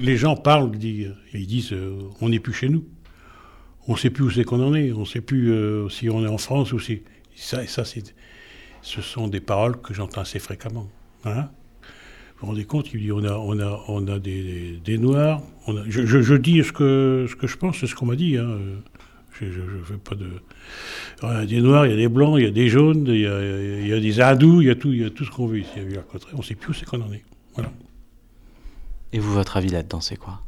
Les 0.00 0.16
gens 0.16 0.34
parlent, 0.34 0.72
ils 0.74 1.46
disent 1.46 1.72
euh, 1.72 1.96
on 2.20 2.30
n'est 2.30 2.40
plus 2.40 2.52
chez 2.52 2.68
nous. 2.68 2.84
On 3.86 3.92
ne 3.92 3.98
sait 3.98 4.10
plus 4.10 4.24
où 4.24 4.30
c'est 4.30 4.42
qu'on 4.42 4.60
en 4.60 4.74
est. 4.74 4.90
On 4.90 5.00
ne 5.00 5.04
sait 5.04 5.20
plus 5.20 5.52
euh, 5.52 5.88
si 5.88 6.10
on 6.10 6.24
est 6.24 6.28
en 6.28 6.38
France 6.38 6.72
ou 6.72 6.80
si. 6.80 7.02
Ça, 7.36 7.64
ça 7.68 7.84
ce 8.82 9.02
sont 9.02 9.28
des 9.28 9.40
paroles 9.40 9.80
que 9.80 9.94
j'entends 9.94 10.20
assez 10.20 10.38
fréquemment. 10.38 10.88
Hein 11.24 11.48
vous 12.40 12.46
vous 12.46 12.52
rendez 12.52 12.64
compte 12.64 12.92
Il 12.94 13.00
dit 13.00 13.12
on 13.12 13.24
a, 13.24 13.32
on 13.32 13.58
a, 13.58 13.84
on 13.88 14.06
a 14.06 14.18
des, 14.20 14.80
des, 14.84 14.96
noirs. 14.96 15.42
On 15.66 15.76
a, 15.76 15.82
je, 15.88 16.04
je, 16.06 16.34
dis 16.34 16.62
ce 16.62 16.72
que, 16.72 17.26
ce 17.28 17.34
que 17.34 17.48
je 17.48 17.56
pense, 17.56 17.78
c'est 17.78 17.88
ce 17.88 17.96
qu'on 17.96 18.06
m'a 18.06 18.14
dit. 18.14 18.36
Hein. 18.36 18.58
Je 19.40 19.46
ne 19.46 19.84
fais 19.84 19.96
pas 19.96 20.14
de. 20.14 20.26
Il 21.22 21.28
y 21.28 21.32
a 21.32 21.46
des 21.46 21.60
noirs, 21.60 21.86
il 21.86 21.90
y 21.90 21.94
a 21.94 21.96
des 21.96 22.08
blancs, 22.08 22.36
il 22.38 22.44
y 22.44 22.46
a 22.46 22.50
des 22.50 22.68
jaunes, 22.68 23.06
il 23.08 23.20
y 23.20 23.26
a, 23.26 23.40
il 23.80 23.88
y 23.88 23.92
a 23.92 24.00
des 24.00 24.20
hindous, 24.20 24.62
il 24.62 24.68
y 24.68 24.70
a 24.70 24.74
tout, 24.74 24.92
il 24.92 25.02
y 25.02 25.04
a 25.04 25.10
tout 25.10 25.24
ce 25.24 25.30
qu'on 25.30 25.46
veut 25.46 25.60
ici 25.60 25.70
à. 25.78 26.18
On 26.34 26.38
ne 26.38 26.42
sait 26.42 26.54
plus 26.54 26.70
où 26.70 26.72
c'est 26.74 26.84
qu'on 26.84 27.00
en 27.00 27.12
est. 27.12 27.24
Voilà. 27.54 27.70
Et 29.12 29.18
vous, 29.18 29.32
votre 29.32 29.56
avis 29.56 29.68
là-dedans, 29.68 30.00
c'est 30.00 30.16
quoi? 30.16 30.42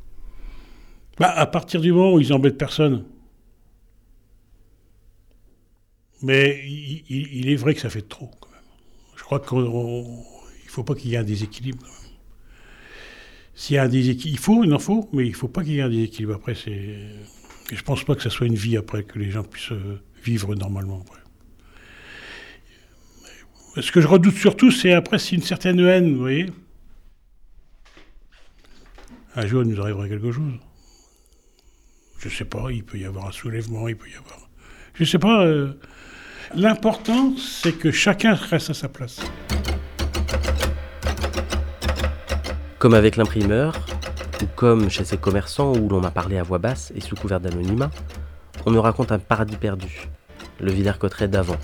Bah, 1.19 1.31
À 1.31 1.47
partir 1.47 1.81
du 1.81 1.93
moment 1.93 2.15
où 2.15 2.21
ils 2.21 2.33
embêtent 2.33 2.59
personne. 2.59 3.05
Mais 6.23 6.63
il, 6.67 7.05
il, 7.09 7.49
est 7.51 7.57
vrai 7.57 7.75
que 7.75 7.81
ça 7.81 7.91
fait 7.91 8.07
trop, 8.07 8.31
quand 8.41 8.51
même. 8.51 8.61
Je 9.17 9.23
crois 9.23 9.41
qu'on 9.41 10.25
il 10.63 10.67
ne 10.67 10.71
faut 10.71 10.85
pas 10.85 10.95
qu'il 10.95 11.11
y 11.11 11.15
ait 11.15 11.19
un 11.19 11.25
déséquilibre. 11.25 11.85
S'il 13.55 13.77
y 13.77 13.79
a 13.79 13.83
un 13.83 13.89
déséquilibre, 13.89 14.39
il 14.39 14.39
faut, 14.39 14.65
il 14.65 14.73
en 14.73 14.79
faut, 14.79 15.09
mais 15.13 15.27
il 15.27 15.31
ne 15.31 15.37
faut 15.37 15.49
pas 15.49 15.65
qu'il 15.65 15.73
y 15.73 15.79
ait 15.79 15.83
un 15.83 15.89
déséquilibre. 15.89 16.35
Après, 16.35 16.55
c'est. 16.55 16.99
Je 17.71 17.77
ne 17.77 17.83
pense 17.83 18.05
pas 18.05 18.15
que 18.15 18.23
ça 18.23 18.31
soit 18.31 18.47
une 18.47 18.55
vie 18.55 18.77
après, 18.77 19.05
que 19.05 19.19
les 19.19 19.31
gens 19.31 19.43
puissent 19.43 19.73
euh, 19.73 20.01
vivre 20.23 20.55
normalement. 20.55 21.05
Ce 23.77 23.93
que 23.93 24.01
je 24.01 24.09
redoute 24.09 24.35
surtout, 24.35 24.71
c'est 24.71 24.93
après, 24.93 25.19
c'est 25.19 25.37
une 25.37 25.43
certaine 25.43 25.79
haine, 25.81 26.15
vous 26.15 26.21
voyez. 26.21 26.47
Un 29.37 29.47
jour, 29.47 29.63
il 29.63 29.71
nous 29.71 29.81
arriverait 29.81 30.09
quelque 30.09 30.33
chose. 30.33 30.53
Je 32.19 32.29
ne 32.29 32.33
sais 32.33 32.45
pas, 32.45 32.71
il 32.71 32.85
peut 32.85 32.99
y 32.99 33.05
avoir 33.05 33.27
un 33.27 33.33
soulèvement, 33.33 33.89
il 33.89 33.97
peut 33.97 34.11
y 34.11 34.15
avoir 34.15 34.50
Je 35.01 35.05
sais 35.07 35.19
pas. 35.19 35.43
euh, 35.45 35.73
L'important, 36.55 37.35
c'est 37.39 37.73
que 37.73 37.91
chacun 37.91 38.35
reste 38.35 38.71
à 38.71 38.75
sa 38.75 38.89
place. 38.89 39.21
Comme 42.79 42.95
avec 42.95 43.17
l'imprimeur, 43.17 43.75
ou 44.43 44.47
comme 44.57 44.91
chez 44.91 45.05
ces 45.05 45.17
commerçants 45.17 45.73
où 45.77 45.89
l'on 45.89 46.01
m'a 46.01 46.11
parlé 46.11 46.39
à 46.39 46.43
voix 46.43 46.59
basse 46.59 46.93
et 46.97 47.01
sous 47.01 47.15
couvert 47.15 47.41
d'anonymat, 47.41 47.91
on 48.67 48.71
me 48.73 48.79
raconte 48.79 49.13
un 49.13 49.19
paradis 49.19 49.57
perdu, 49.57 50.09
le 50.61 50.73
Villers-Cotterêts 50.73 51.29
d'avant. 51.29 51.57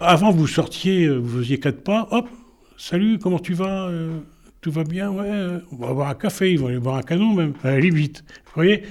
Avant, 0.00 0.30
vous 0.30 0.46
sortiez, 0.46 1.06
euh, 1.06 1.16
vous 1.16 1.38
faisiez 1.38 1.58
quatre 1.58 1.82
pas, 1.82 2.08
hop, 2.10 2.28
salut, 2.76 3.18
comment 3.18 3.38
tu 3.38 3.54
vas 3.54 3.88
Euh, 3.88 4.18
Tout 4.60 4.70
va 4.70 4.84
bien 4.84 5.10
Ouais, 5.10 5.60
on 5.72 5.76
va 5.76 5.92
boire 5.94 6.08
un 6.10 6.14
café, 6.14 6.52
ils 6.52 6.58
vont 6.58 6.66
aller 6.66 6.78
boire 6.78 6.96
un 6.96 7.02
canon 7.02 7.32
même, 7.32 7.54
allez 7.64 7.90
vite. 7.90 8.22
Vous 8.46 8.52
voyez 8.56 8.82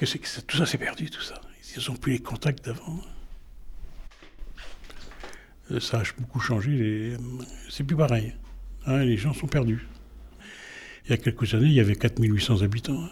Tout 0.00 0.56
ça, 0.56 0.64
c'est 0.64 0.78
perdu, 0.78 1.10
tout 1.10 1.20
ça. 1.20 1.40
Ils 1.76 1.90
n'ont 1.90 1.96
plus 1.96 2.12
les 2.12 2.18
contacts 2.20 2.64
d'avant. 2.64 3.00
Euh, 5.70 5.78
Ça 5.78 5.98
a 5.98 6.02
beaucoup 6.18 6.40
changé, 6.40 7.16
c'est 7.68 7.84
plus 7.84 7.96
pareil. 7.96 8.34
Hein, 8.86 9.04
les 9.04 9.18
gens 9.18 9.34
sont 9.34 9.46
perdus. 9.46 9.86
Il 11.04 11.10
y 11.10 11.12
a 11.12 11.18
quelques 11.18 11.52
années, 11.54 11.66
il 11.66 11.74
y 11.74 11.80
avait 11.80 11.96
4800 11.96 12.62
habitants. 12.62 13.08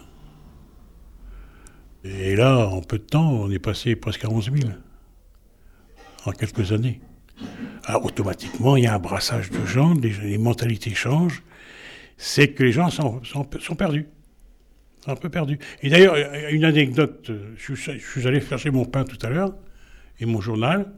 Et 2.03 2.35
là, 2.35 2.67
en 2.67 2.81
peu 2.81 2.97
de 2.97 3.03
temps, 3.03 3.29
on 3.33 3.51
est 3.51 3.59
passé 3.59 3.95
presque 3.95 4.25
à 4.25 4.29
11 4.29 4.51
000 4.51 4.71
en 6.25 6.31
quelques 6.31 6.71
années. 6.71 7.01
Alors 7.83 8.05
automatiquement, 8.05 8.77
il 8.77 8.85
y 8.85 8.87
a 8.87 8.95
un 8.95 8.99
brassage 8.99 9.51
de 9.51 9.63
gens, 9.65 9.93
les, 9.93 10.37
mentalités 10.39 10.95
changent. 10.95 11.43
C'est 12.17 12.51
que 12.51 12.63
les 12.63 12.71
gens 12.71 12.89
sont 12.89 13.75
perdus. 13.77 14.07
Un 15.07 15.15
peu 15.15 15.29
perdus. 15.29 15.59
Et 15.81 15.89
d'ailleurs, 15.89 16.15
une 16.51 16.65
anecdote, 16.65 17.31
je 17.57 17.73
suis, 17.73 17.99
je 17.99 18.27
allé 18.27 18.41
chercher 18.41 18.69
mon 18.69 18.85
pain 18.85 19.05
tout 19.05 19.17
à 19.25 19.29
l'heure 19.29 19.55
et 20.19 20.25
mon 20.25 20.41
journal, 20.41 20.91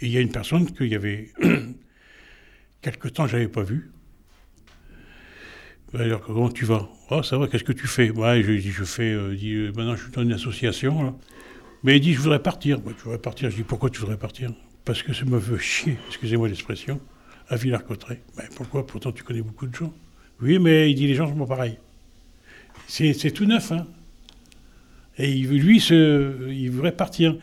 et 0.00 0.06
il 0.06 0.12
y 0.12 0.18
a 0.18 0.20
une 0.20 0.30
personne 0.32 0.70
qu'il 0.70 0.88
y 0.88 0.94
avait 0.94 1.30
quelque 2.82 3.08
temps 3.08 3.26
je 3.26 3.36
n'avais 3.36 3.48
pas 3.48 3.62
vue. 3.62 3.90
Alors, 5.94 6.22
comment 6.22 6.50
tu 6.50 6.64
vas? 6.64 6.88
Oh, 7.10 7.22
ça 7.22 7.36
va, 7.36 7.46
qu'est-ce 7.48 7.64
que 7.64 7.72
tu 7.72 7.86
fais? 7.86 8.10
Ouais, 8.10 8.42
je 8.42 8.52
dis, 8.52 8.70
je 8.70 8.84
fais, 8.84 9.12
euh, 9.12 9.34
dit, 9.34 9.52
euh, 9.52 9.72
maintenant 9.76 9.94
je 9.94 10.04
suis 10.04 10.12
dans 10.12 10.22
une 10.22 10.32
association. 10.32 11.18
Mais 11.82 11.96
il 11.96 12.00
dit, 12.00 12.14
je 12.14 12.20
voudrais 12.20 12.42
partir. 12.42 12.80
Bah, 12.80 12.92
tu 12.96 13.04
voudrais 13.04 13.18
partir? 13.18 13.50
Je 13.50 13.56
dis, 13.56 13.62
pourquoi 13.62 13.90
tu 13.90 14.00
voudrais 14.00 14.16
partir? 14.16 14.52
Parce 14.86 15.02
que 15.02 15.12
ça 15.12 15.26
me 15.26 15.38
veut 15.38 15.58
chier, 15.58 15.98
excusez-moi 16.08 16.48
l'expression, 16.48 16.98
à 17.48 17.56
Villers-Cotterêts. 17.56 18.22
Ben, 18.36 18.44
pourquoi? 18.56 18.86
Pourtant, 18.86 19.12
tu 19.12 19.22
connais 19.22 19.42
beaucoup 19.42 19.66
de 19.66 19.74
gens. 19.74 19.92
Oui, 20.40 20.58
mais 20.58 20.90
il 20.90 20.94
dit, 20.94 21.06
les 21.06 21.14
gens 21.14 21.28
sont 21.28 21.36
pas 21.36 21.56
pareils. 21.56 21.78
C'est 22.86 23.30
tout 23.32 23.46
neuf, 23.46 23.72
hein. 23.72 23.86
Et 25.18 25.30
il, 25.30 25.46
lui, 25.48 25.78
se, 25.80 26.50
il 26.50 26.70
voudrait 26.70 26.96
partir. 26.96 27.36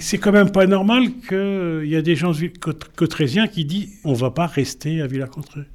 C'est 0.00 0.18
quand 0.18 0.32
même 0.32 0.50
pas 0.50 0.66
normal 0.66 1.04
qu'il 1.28 1.88
y 1.88 1.96
a 1.96 2.02
des 2.02 2.16
gens 2.16 2.32
cot- 2.60 2.72
cotrésiens 2.96 3.46
qui 3.46 3.64
disent, 3.64 4.00
on 4.04 4.12
va 4.12 4.30
pas 4.30 4.46
rester 4.46 5.00
à 5.00 5.06
Villers-Cotterêts. 5.06 5.68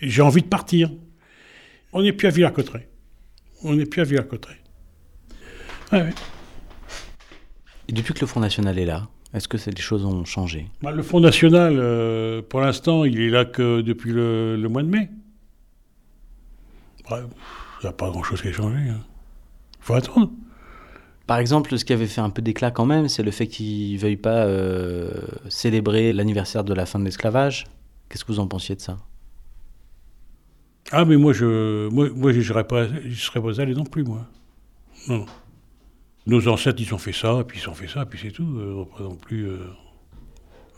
J'ai 0.00 0.22
envie 0.22 0.42
de 0.42 0.46
partir. 0.46 0.90
On 1.92 2.02
n'est 2.02 2.12
plus 2.12 2.28
à 2.28 2.30
Villers-Cotterêts. 2.30 2.88
On 3.62 3.74
n'est 3.74 3.86
plus 3.86 4.00
à 4.00 4.04
Villers-Cotterêts. 4.04 4.60
Ouais, 5.92 6.02
ouais. 6.02 6.14
Et 7.88 7.92
depuis 7.92 8.14
que 8.14 8.20
le 8.20 8.26
Front 8.26 8.40
National 8.40 8.78
est 8.78 8.86
là, 8.86 9.08
est-ce 9.34 9.48
que 9.48 9.56
les 9.56 9.82
choses 9.82 10.04
ont 10.04 10.24
changé? 10.24 10.68
Bah, 10.80 10.92
le 10.92 11.02
Front 11.02 11.20
National, 11.20 11.74
euh, 11.76 12.40
pour 12.40 12.60
l'instant, 12.60 13.04
il 13.04 13.20
est 13.20 13.30
là 13.30 13.44
que 13.44 13.80
depuis 13.80 14.12
le, 14.12 14.56
le 14.56 14.68
mois 14.68 14.82
de 14.82 14.88
mai. 14.88 15.10
Il 17.10 17.26
n'y 17.82 17.88
a 17.88 17.92
pas 17.92 18.10
grand-chose 18.10 18.40
qui 18.42 18.48
a 18.48 18.52
changé. 18.52 18.78
Il 18.86 18.94
faut 19.80 19.94
attendre. 19.94 20.30
Par 21.26 21.38
exemple, 21.38 21.76
ce 21.78 21.84
qui 21.84 21.92
avait 21.92 22.06
fait 22.06 22.20
un 22.20 22.30
peu 22.30 22.42
d'éclat 22.42 22.70
quand 22.70 22.86
même, 22.86 23.08
c'est 23.08 23.22
le 23.22 23.30
fait 23.30 23.46
qu'ils 23.46 23.94
ne 23.94 23.98
veuillent 23.98 24.16
pas 24.16 24.44
euh, 24.44 25.10
célébrer 25.48 26.12
l'anniversaire 26.12 26.64
de 26.64 26.74
la 26.74 26.84
fin 26.86 26.98
de 26.98 27.04
l'esclavage. 27.04 27.64
Qu'est-ce 28.08 28.24
que 28.24 28.32
vous 28.32 28.40
en 28.40 28.46
pensiez 28.46 28.76
de 28.76 28.80
ça? 28.80 28.98
Ah, 30.92 31.04
mais 31.04 31.16
moi, 31.16 31.32
je 31.32 31.88
moi, 31.88 32.10
moi 32.14 32.32
je 32.32 32.38
ne 32.38 32.42
serais 32.42 32.66
pas, 32.66 32.86
je 32.86 33.14
serais 33.14 33.40
pas 33.40 33.58
allé 33.60 33.74
non 33.74 33.84
plus, 33.84 34.04
moi. 34.04 34.26
Non, 35.08 35.18
non. 35.18 35.26
Nos 36.26 36.48
ancêtres, 36.48 36.80
ils 36.80 36.94
ont 36.94 36.98
fait 36.98 37.12
ça, 37.12 37.42
puis 37.46 37.60
ils 37.62 37.68
ont 37.68 37.74
fait 37.74 37.88
ça, 37.88 38.06
puis 38.06 38.18
c'est 38.22 38.30
tout. 38.30 38.58
Euh, 38.58 38.84
pas 38.96 39.04
non 39.04 39.16
plus... 39.16 39.46
euh, 39.48 39.58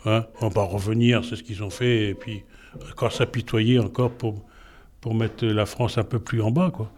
hein, 0.04 0.26
on 0.40 0.48
va 0.48 0.54
pas 0.54 0.64
revenir, 0.64 1.24
c'est 1.24 1.36
ce 1.36 1.42
qu'ils 1.42 1.62
ont 1.62 1.70
fait, 1.70 2.10
et 2.10 2.14
puis 2.14 2.44
encore 2.90 3.12
s'apitoyer 3.12 3.78
encore 3.78 4.12
pour, 4.12 4.44
pour 5.06 5.14
mettre 5.14 5.46
la 5.46 5.66
France 5.66 5.98
un 5.98 6.02
peu 6.02 6.18
plus 6.18 6.42
en 6.42 6.50
bas, 6.50 6.72
quoi. 6.72 6.90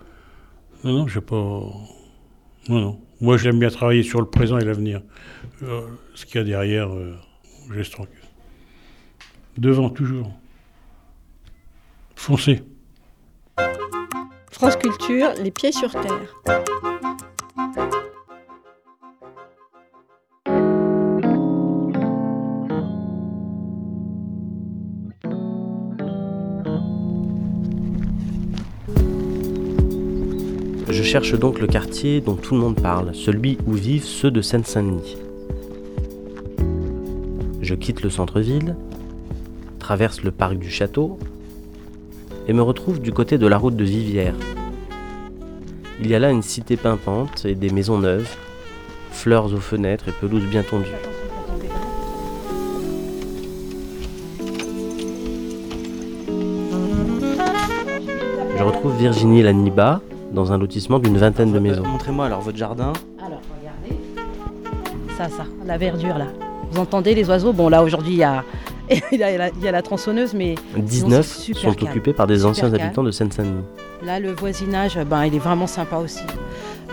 Non, 0.82 1.00
non, 1.00 1.08
je 1.08 1.20
pas... 1.20 1.34
Non, 1.34 2.80
non. 2.80 3.00
Moi, 3.20 3.36
j'aime 3.36 3.58
bien 3.58 3.68
travailler 3.68 4.02
sur 4.02 4.22
le 4.22 4.26
présent 4.26 4.56
et 4.56 4.64
l'avenir. 4.64 5.02
Euh, 5.62 5.82
ce 6.14 6.24
qu'il 6.24 6.36
y 6.36 6.38
a 6.38 6.44
derrière, 6.44 6.88
euh, 6.88 7.14
je 7.70 7.82
tranquille. 7.90 8.16
Devant, 9.58 9.90
toujours. 9.90 10.32
Foncez. 12.16 12.62
France 14.52 14.76
Culture, 14.76 15.34
les 15.42 15.50
pieds 15.50 15.72
sur 15.72 15.90
terre. 15.90 16.34
Cherche 31.08 31.38
donc 31.38 31.58
le 31.58 31.66
quartier 31.66 32.20
dont 32.20 32.34
tout 32.34 32.52
le 32.52 32.60
monde 32.60 32.78
parle, 32.82 33.14
celui 33.14 33.56
où 33.66 33.72
vivent 33.72 34.04
ceux 34.04 34.30
de 34.30 34.42
Seine-Saint-Denis. 34.42 35.16
Je 37.62 37.74
quitte 37.74 38.02
le 38.02 38.10
centre-ville, 38.10 38.76
traverse 39.78 40.22
le 40.22 40.30
parc 40.32 40.56
du 40.56 40.68
château 40.68 41.18
et 42.46 42.52
me 42.52 42.60
retrouve 42.60 43.00
du 43.00 43.10
côté 43.10 43.38
de 43.38 43.46
la 43.46 43.56
route 43.56 43.74
de 43.74 43.84
Vivière. 43.84 44.34
Il 45.98 46.08
y 46.08 46.14
a 46.14 46.18
là 46.18 46.30
une 46.30 46.42
cité 46.42 46.76
pimpante 46.76 47.46
et 47.46 47.54
des 47.54 47.70
maisons 47.70 47.96
neuves, 47.96 48.28
fleurs 49.10 49.50
aux 49.54 49.56
fenêtres 49.56 50.10
et 50.10 50.12
pelouses 50.12 50.44
bien 50.44 50.62
tondues. 50.62 50.88
Je 58.58 58.62
retrouve 58.62 58.94
Virginie 58.98 59.40
Laniba 59.40 60.02
dans 60.32 60.52
un 60.52 60.58
lotissement 60.58 60.98
d'une 60.98 61.16
vingtaine 61.18 61.52
de 61.52 61.58
maisons. 61.58 61.82
Euh, 61.84 61.88
Montrez-moi 61.88 62.26
alors 62.26 62.40
votre 62.40 62.56
jardin. 62.58 62.92
Alors, 63.24 63.40
regardez. 63.60 64.02
Ça, 65.16 65.28
ça, 65.28 65.44
la 65.66 65.78
verdure 65.78 66.16
là. 66.18 66.26
Vous 66.70 66.78
entendez 66.80 67.14
les 67.14 67.28
oiseaux? 67.28 67.52
Bon, 67.52 67.68
là 67.68 67.82
aujourd'hui, 67.82 68.12
il 68.12 68.18
y 68.18 68.22
a, 68.24 68.44
il 69.12 69.18
y 69.18 69.22
a 69.22 69.36
la- 69.38 69.48
il 69.48 69.62
y 69.62 69.68
a 69.68 69.72
la 69.72 69.82
tronçonneuse, 69.82 70.34
mais 70.34 70.54
19 70.76 71.26
c'est 71.26 71.40
super 71.42 71.70
sont 71.70 71.74
calme. 71.74 71.90
occupés 71.90 72.12
par 72.12 72.26
des 72.26 72.44
anciens 72.44 72.64
Super 72.66 72.78
calme. 72.78 72.86
habitants 72.88 73.02
de 73.02 73.10
Seine-Saint-Denis. 73.10 73.62
là, 74.04 74.20
le 74.20 74.32
voisinage, 74.32 74.98
ben, 75.08 75.24
il 75.24 75.34
est 75.34 75.38
vraiment 75.40 75.66
sympa 75.66 75.96
aussi. 75.96 76.22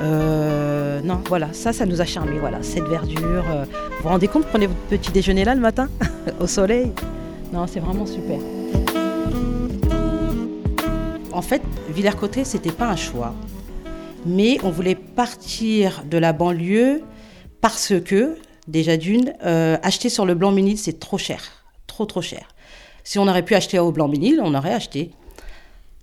Euh, 0.01 0.99
non, 1.03 1.19
voilà, 1.27 1.47
ça, 1.53 1.71
ça 1.73 1.85
nous 1.85 2.01
a 2.01 2.05
charmé. 2.05 2.37
Voilà, 2.39 2.57
cette 2.61 2.85
verdure. 2.85 3.43
euh, 3.49 3.65
vous 3.65 4.03
vous 4.03 4.09
rendez 4.09 4.27
compte, 4.27 4.45
prenez 4.45 4.67
votre 4.67 4.79
petit 4.89 5.11
déjeuner 5.11 5.43
là 5.45 5.55
le 5.55 5.61
matin, 5.61 5.87
au 6.39 6.47
soleil. 6.47 6.91
Non, 7.53 7.65
c'est 7.67 7.79
vraiment 7.79 8.05
super. 8.05 8.37
En 11.35 11.41
fait, 11.41 11.61
Villers-Cotterêts, 11.89 12.45
c'était 12.45 12.71
pas 12.71 12.87
un 12.87 12.95
choix, 12.95 13.33
mais 14.25 14.57
on 14.63 14.69
voulait 14.69 14.95
partir 14.95 16.05
de 16.09 16.17
la 16.17 16.31
banlieue 16.31 17.03
parce 17.59 17.91
que, 18.05 18.37
déjà 18.69 18.95
d'une, 18.95 19.33
euh, 19.45 19.75
acheter 19.83 20.07
sur 20.07 20.25
le 20.25 20.33
Blanc-Ménil, 20.33 20.77
c'est 20.77 20.97
trop 20.97 21.17
cher, 21.17 21.65
trop 21.87 22.05
trop 22.05 22.21
cher. 22.21 22.47
Si 23.03 23.19
on 23.19 23.27
aurait 23.27 23.43
pu 23.43 23.53
acheter 23.53 23.77
au 23.79 23.91
Blanc-Ménil, 23.91 24.39
on 24.41 24.55
aurait 24.55 24.73
acheté. 24.73 25.11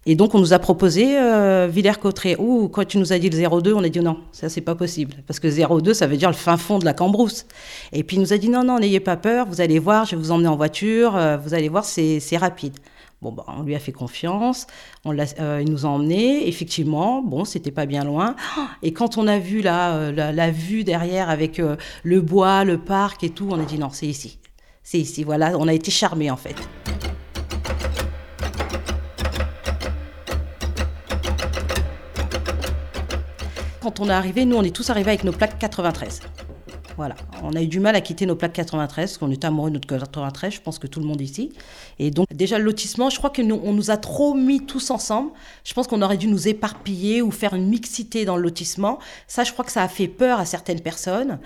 Et 0.05 0.17
donc, 0.17 0.35
on 0.35 0.39
nous 0.39 0.53
a 0.53 0.59
proposé 0.59 1.19
euh, 1.19 1.67
Villers-Cotterêts. 1.67 2.37
Ouh, 2.39 2.69
quand 2.69 2.85
tu 2.87 2.99
nous 2.99 3.15
as 3.15 3.19
dit 3.19 3.31
le 3.31 3.61
02, 3.63 3.73
on 3.73 3.83
a 3.83 3.89
dit 3.89 4.01
non, 4.01 4.19
ça, 4.33 4.51
c'est 4.51 4.61
pas 4.61 4.75
possible. 4.75 5.15
Parce 5.27 5.41
que 5.41 5.49
02, 5.49 5.95
ça 5.95 6.07
veut 6.07 6.19
dire 6.19 6.29
le 6.29 6.35
fin 6.35 6.59
fond 6.59 6.79
de 6.79 6.85
la 6.85 6.93
Cambrousse. 6.93 7.47
Et 7.93 8.03
puis, 8.03 8.17
il 8.17 8.21
nous 8.21 8.35
a 8.35 8.37
dit 8.37 8.51
non, 8.51 8.65
non, 8.65 8.81
n'ayez 8.81 9.01
pas 9.01 9.17
peur, 9.17 9.47
vous 9.47 9.63
allez 9.63 9.79
voir, 9.79 10.05
je 10.05 10.15
vais 10.15 10.21
vous 10.21 10.31
emmener 10.31 10.49
en 10.49 10.57
voiture, 10.57 11.17
euh, 11.17 11.39
vous 11.39 11.55
allez 11.55 11.71
voir, 11.71 11.87
c'est 11.87 12.37
rapide. 12.37 12.75
Bon, 13.23 13.31
bah, 13.31 13.45
on 13.47 13.63
lui 13.63 13.77
a 13.77 13.79
fait 13.79 13.93
confiance, 13.93 14.67
on 15.05 15.17
euh, 15.17 15.63
il 15.63 15.71
nous 15.71 15.87
a 15.87 15.89
emmenés. 15.89 16.49
Effectivement, 16.49 17.23
bon, 17.23 17.45
c'était 17.45 17.71
pas 17.71 17.87
bien 17.87 18.03
loin. 18.03 18.35
Et 18.83 18.93
quand 18.93 19.17
on 19.17 19.29
a 19.29 19.39
vu 19.39 19.63
euh, 19.65 20.11
la, 20.11 20.33
la 20.33 20.51
vue 20.51 20.83
derrière 20.83 21.31
avec 21.31 21.61
euh, 21.61 21.77
le 22.03 22.21
bois, 22.21 22.65
le 22.65 22.79
parc 22.79 23.23
et 23.23 23.31
tout, 23.31 23.49
on 23.49 23.61
a 23.61 23.65
dit 23.65 23.79
non, 23.79 23.91
c'est 23.93 24.09
ici. 24.09 24.41
C'est 24.83 24.99
ici, 24.99 25.23
voilà, 25.23 25.57
on 25.57 25.69
a 25.69 25.73
été 25.73 25.93
charmés 25.93 26.33
en 26.33 26.37
fait. 26.37 26.57
Quand 33.81 34.01
on 34.01 34.09
est 34.09 34.13
arrivé, 34.13 34.45
nous, 34.45 34.57
on 34.57 34.65
est 34.65 34.75
tous 34.75 34.91
arrivés 34.91 35.11
avec 35.11 35.23
nos 35.23 35.33
plaques 35.33 35.61
93. 35.61 36.23
On 37.43 37.55
a 37.55 37.63
eu 37.63 37.67
du 37.67 37.81
mal 37.81 37.97
à 37.97 38.01
quitter 38.01 38.27
nos 38.27 38.37
plaques 38.37 38.53
93, 38.53 39.11
parce 39.11 39.19
qu'on 39.19 39.31
était 39.31 39.47
amoureux 39.47 39.71
de 39.71 39.75
notre 39.75 39.89
93, 39.89 40.55
je 40.55 40.61
pense 40.61 40.79
que 40.79 40.87
tout 40.87 41.01
le 41.01 41.07
monde 41.07 41.21
ici. 41.21 41.53
Et 41.99 42.11
donc 42.11 42.27
déjà 42.33 42.59
le 42.59 42.65
lotissement, 42.65 43.11
je 43.11 43.19
crois 43.19 43.31
qu'on 43.31 43.45
nous, 43.45 43.61
on 43.65 43.73
nous 43.73 43.91
a 43.91 43.97
trop 43.97 44.35
mis 44.35 44.65
tous 44.65 44.91
ensemble. 44.91 45.31
Je 45.65 45.73
pense 45.75 45.87
qu'on 45.87 46.03
aurait 46.03 46.17
dû 46.17 46.29
nous 46.29 46.49
éparpiller 46.49 47.23
ou 47.23 47.31
faire 47.31 47.55
une 47.55 47.69
mixité 47.69 48.25
dans 48.25 48.37
le 48.37 48.43
lotissement. 48.43 48.99
Ça, 49.27 49.45
je 49.45 49.53
crois 49.53 49.65
que 49.65 49.73
ça 49.73 49.83
a 49.83 49.89
fait 49.89 50.09
peur 50.09 50.39
à 50.39 50.45
certaines 50.45 50.81
personnes. 50.81 51.39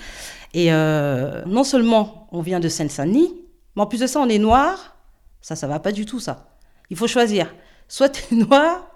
Et 0.55 0.73
euh, 0.73 1.45
non 1.47 1.65
seulement 1.65 2.29
on 2.33 2.41
vient 2.41 2.61
de 2.61 2.69
Seine-Saint-Denis, 2.69 3.35
mais 3.77 3.83
en 3.83 3.87
plus 3.87 4.01
de 4.01 4.07
ça, 4.07 4.21
on 4.21 4.29
est 4.29 4.39
noir. 4.39 4.97
Ça, 5.43 5.55
ça 5.55 5.67
va 5.67 5.79
pas 5.79 5.93
du 5.93 6.07
tout, 6.07 6.19
ça. 6.19 6.49
Il 6.91 6.97
faut 6.97 7.07
choisir. 7.07 7.55
Soit 7.89 8.09
tu 8.09 8.35
es 8.35 8.37
noir. 8.45 8.91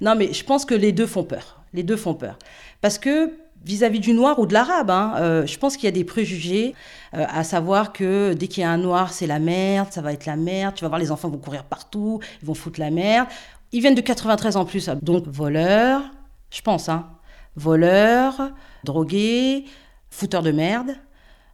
non, 0.00 0.14
mais 0.14 0.32
je 0.32 0.44
pense 0.44 0.64
que 0.64 0.74
les 0.74 0.92
deux 0.92 1.06
font 1.06 1.24
peur. 1.24 1.62
Les 1.74 1.82
deux 1.82 1.96
font 1.96 2.14
peur. 2.14 2.38
Parce 2.80 2.98
que 2.98 3.32
vis-à-vis 3.68 4.00
du 4.00 4.14
noir 4.14 4.38
ou 4.38 4.46
de 4.46 4.54
l'arabe. 4.54 4.90
Hein, 4.90 5.12
euh, 5.18 5.46
je 5.46 5.58
pense 5.58 5.76
qu'il 5.76 5.84
y 5.84 5.88
a 5.88 5.92
des 5.92 6.04
préjugés, 6.04 6.74
euh, 7.14 7.26
à 7.28 7.44
savoir 7.44 7.92
que 7.92 8.32
dès 8.32 8.48
qu'il 8.48 8.62
y 8.62 8.64
a 8.64 8.70
un 8.70 8.78
noir, 8.78 9.12
c'est 9.12 9.26
la 9.26 9.38
merde, 9.38 9.88
ça 9.92 10.00
va 10.00 10.14
être 10.14 10.24
la 10.24 10.36
merde, 10.36 10.74
tu 10.74 10.84
vas 10.84 10.88
voir 10.88 10.98
les 10.98 11.12
enfants 11.12 11.28
vont 11.28 11.36
courir 11.36 11.64
partout, 11.64 12.20
ils 12.42 12.46
vont 12.46 12.54
foutre 12.54 12.80
la 12.80 12.90
merde. 12.90 13.28
Ils 13.72 13.80
viennent 13.80 13.94
de 13.94 14.00
93 14.00 14.56
en 14.56 14.64
plus, 14.64 14.88
donc 15.02 15.26
voleurs, 15.26 16.02
je 16.50 16.62
pense, 16.62 16.88
hein, 16.88 17.10
voleurs, 17.56 18.50
drogués, 18.84 19.66
fouteurs 20.08 20.42
de 20.42 20.50
merde. 20.50 20.92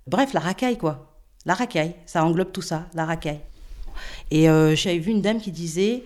Bref, 0.06 0.32
la 0.34 0.40
racaille, 0.40 0.78
quoi. 0.78 1.16
La 1.46 1.54
racaille, 1.54 1.96
ça 2.06 2.24
englobe 2.24 2.52
tout 2.52 2.62
ça, 2.62 2.86
la 2.94 3.04
racaille. 3.04 3.40
Et 4.30 4.48
euh, 4.48 4.76
j'avais 4.76 4.98
vu 4.98 5.10
une 5.10 5.20
dame 5.20 5.40
qui 5.40 5.50
disait 5.50 6.04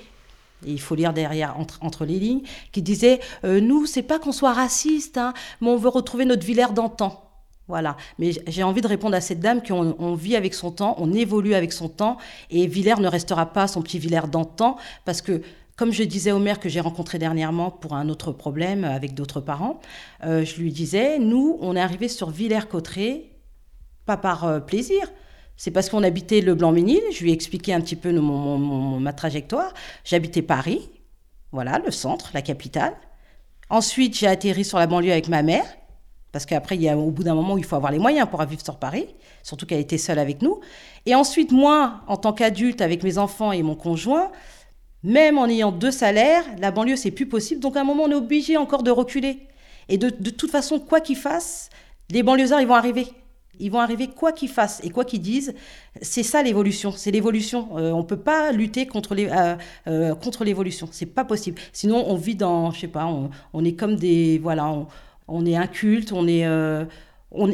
et 0.67 0.73
il 0.73 0.81
faut 0.81 0.95
lire 0.95 1.13
derrière 1.13 1.57
entre, 1.81 2.05
les 2.05 2.19
lignes, 2.19 2.43
qui 2.73 2.83
disait 2.83 3.21
euh, 3.45 3.61
Nous, 3.61 3.87
c'est 3.87 4.03
pas 4.03 4.19
qu'on 4.19 4.33
soit 4.33 4.53
raciste, 4.53 5.19
hein, 5.19 5.35
mais 5.61 5.69
on 5.69 5.77
veut 5.77 5.89
retrouver 5.89 6.25
notre 6.25 6.45
Villers 6.45 6.73
d'antan. 6.75 7.25
Voilà. 7.69 7.97
Mais 8.19 8.31
j'ai 8.47 8.63
envie 8.63 8.81
de 8.81 8.89
répondre 8.89 9.15
à 9.15 9.21
cette 9.21 9.41
dame 9.41 9.63
qu'on 9.63 9.95
on 9.99 10.15
vit 10.15 10.37
avec 10.37 10.55
son 10.55 10.71
temps, 10.71 10.97
on 10.99 11.13
évolue 11.13 11.55
avec 11.55 11.73
son 11.73 11.89
temps, 11.89 12.17
et 12.51 12.67
Villers 12.67 13.01
ne 13.01 13.09
restera 13.09 13.47
pas 13.47 13.69
son 13.69 13.83
petit 13.83 13.99
Villers 13.99 14.29
d'antan, 14.31 14.77
parce 15.05 15.23
que 15.23 15.43
comme 15.77 15.93
je 15.93 16.03
disais 16.03 16.33
au 16.33 16.41
maire 16.41 16.59
que 16.59 16.69
j'ai 16.69 16.81
rencontré 16.81 17.21
dernièrement 17.21 17.71
pour 17.71 17.95
un 17.95 18.09
autre 18.09 18.33
problème 18.33 18.83
avec 18.83 19.15
d'autres 19.15 19.41
parents, 19.41 19.81
euh, 20.25 20.45
je 20.45 20.61
lui 20.61 20.73
disais, 20.73 21.21
nous, 21.21 21.57
on 21.61 21.77
est 21.77 21.81
arrivé 21.81 22.09
sur 22.09 22.31
Villers-Cotterêts, 22.31 23.27
pas 24.05 24.17
par 24.17 24.45
euh, 24.45 24.59
plaisir, 24.59 25.09
c'est 25.59 25.73
parce 25.73 25.91
qu'on 25.91 26.05
habitait 26.05 26.41
le 26.41 26.55
Blanc-Ménil. 26.55 27.03
Je 27.13 27.23
lui 27.23 27.31
ai 27.31 27.35
expliqué 27.35 27.75
un 27.75 27.81
petit 27.81 27.97
peu 27.97 28.13
ma 28.13 29.13
trajectoire. 29.13 29.75
J'habitais 30.05 30.41
Paris, 30.41 30.89
voilà, 31.53 31.81
le 31.85 31.91
centre, 31.91 32.31
la 32.33 32.43
capitale. 32.43 32.95
Ensuite, 33.69 34.17
j'ai 34.17 34.29
atterri 34.29 34.65
sur 34.65 34.79
la 34.79 34.87
banlieue 34.87 35.11
avec 35.11 35.29
ma 35.29 35.43
mère, 35.43 35.67
parce 36.31 36.47
qu'après, 36.47 36.77
il 36.77 36.83
y 36.83 36.89
a, 36.89 36.97
au 36.97 37.11
bout 37.11 37.25
d'un 37.25 37.35
moment, 37.35 37.59
il 37.59 37.65
faut 37.65 37.75
avoir 37.75 37.91
les 37.91 37.99
moyens 37.99 38.29
pour 38.31 38.41
vivre 38.45 38.63
sur 38.63 38.79
Paris, 38.79 39.09
surtout 39.43 39.67
qu'elle 39.67 39.81
était 39.81 39.99
seule 39.99 40.21
avec 40.21 40.43
nous. 40.43 40.61
Et 41.07 41.17
ensuite, 41.17 41.51
moi, 41.51 42.03
en 42.07 42.17
tant 42.17 42.33
qu'adulte, 42.33 42.81
avec 42.81 43.03
mes 43.03 43.19
enfants 43.19 43.51
et 43.51 43.63
mon 43.63 43.75
conjoint, 43.75 44.31
même 45.03 45.39
en 45.39 45.47
ayant 45.47 45.73
deux 45.73 45.91
salaires, 45.91 46.45
la 46.59 46.71
banlieue, 46.71 46.97
c'est 46.97 47.11
plus 47.11 47.29
possible. 47.29 47.61
Donc, 47.61 47.77
à 47.77 47.81
un 47.81 47.85
moment, 47.85 48.05
on 48.05 48.11
est 48.13 48.15
obligé 48.15 48.57
encore 48.57 48.85
de 48.85 48.93
reculer. 48.93 49.41
Et 49.89 49.99
de, 49.99 50.09
de 50.09 50.31
toute 50.31 50.53
façon, 50.53 50.79
quoi 50.79 51.01
qu'ils 51.01 51.17
fassent, 51.17 51.69
les 52.11 52.23
banlieusards, 52.23 52.61
ils 52.61 52.69
vont 52.69 52.75
arriver. 52.75 53.09
Ils 53.61 53.71
vont 53.71 53.81
arriver 53.81 54.09
quoi 54.09 54.33
qu'ils 54.33 54.49
fassent 54.49 54.81
et 54.85 54.91
quoi 54.91 55.05
qu'ils 55.05 55.21
disent. 55.21 55.55
C'est 56.01 56.23
ça 56.23 56.43
l'évolution. 56.43 56.93
C'est 56.93 57.11
l'évolution. 57.11 57.77
Euh, 57.77 57.91
on 57.93 57.99
ne 57.99 58.03
peut 58.03 58.19
pas 58.19 58.53
lutter 58.53 58.87
contre 58.87 59.15
euh, 59.19 59.57
euh, 59.87 60.45
l'évolution. 60.45 60.89
C'est 60.91 61.07
pas 61.07 61.25
possible. 61.25 61.61
Sinon, 61.73 62.05
on 62.09 62.17
vit 62.17 62.35
dans, 62.35 62.71
je 62.71 62.81
sais 62.81 62.89
pas, 62.89 63.07
on, 63.53 63.65
est 63.65 63.73
comme 63.73 63.97
des, 63.97 64.39
voilà, 64.39 64.73
on, 65.27 65.47
est 65.47 65.57
inculte, 65.57 66.13
on 66.13 66.27
est, 66.29 66.47
on 67.31 67.53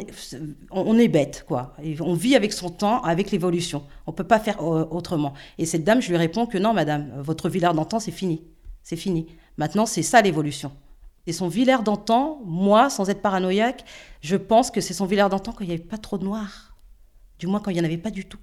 on 0.71 0.97
est 0.97 1.07
bête, 1.07 1.43
quoi. 1.47 1.75
on 1.99 2.13
vit 2.13 2.35
avec 2.35 2.53
son 2.53 2.69
temps, 2.69 3.01
avec 3.01 3.31
l'évolution. 3.31 3.83
On 4.07 4.11
peut 4.13 4.23
pas 4.23 4.39
faire 4.39 4.63
autrement. 4.63 5.33
Et 5.57 5.65
cette 5.65 5.83
dame, 5.83 6.01
je 6.01 6.09
lui 6.09 6.17
réponds 6.17 6.45
que 6.45 6.57
non, 6.57 6.73
madame, 6.73 7.11
votre 7.19 7.49
villard 7.49 7.73
d'antan, 7.73 7.99
c'est 7.99 8.11
fini. 8.11 8.43
C'est 8.83 8.95
fini. 8.95 9.27
Maintenant, 9.57 9.85
c'est 9.85 10.03
ça 10.03 10.21
l'évolution. 10.21 10.71
Et 11.27 11.33
son 11.33 11.47
Villers 11.47 11.83
d'antan, 11.83 12.39
moi, 12.45 12.89
sans 12.89 13.09
être 13.09 13.21
paranoïaque, 13.21 13.83
je 14.21 14.35
pense 14.35 14.71
que 14.71 14.81
c'est 14.81 14.93
son 14.93 15.05
Villers 15.05 15.29
d'antan 15.29 15.51
quand 15.51 15.63
il 15.63 15.67
n'y 15.67 15.73
avait 15.73 15.83
pas 15.83 15.97
trop 15.97 16.17
de 16.17 16.23
noirs. 16.23 16.75
Du 17.39 17.47
moins 17.47 17.59
quand 17.59 17.71
il 17.71 17.75
n'y 17.75 17.81
en 17.81 17.85
avait 17.85 17.97
pas 17.97 18.11
du 18.11 18.25
tout. 18.25 18.39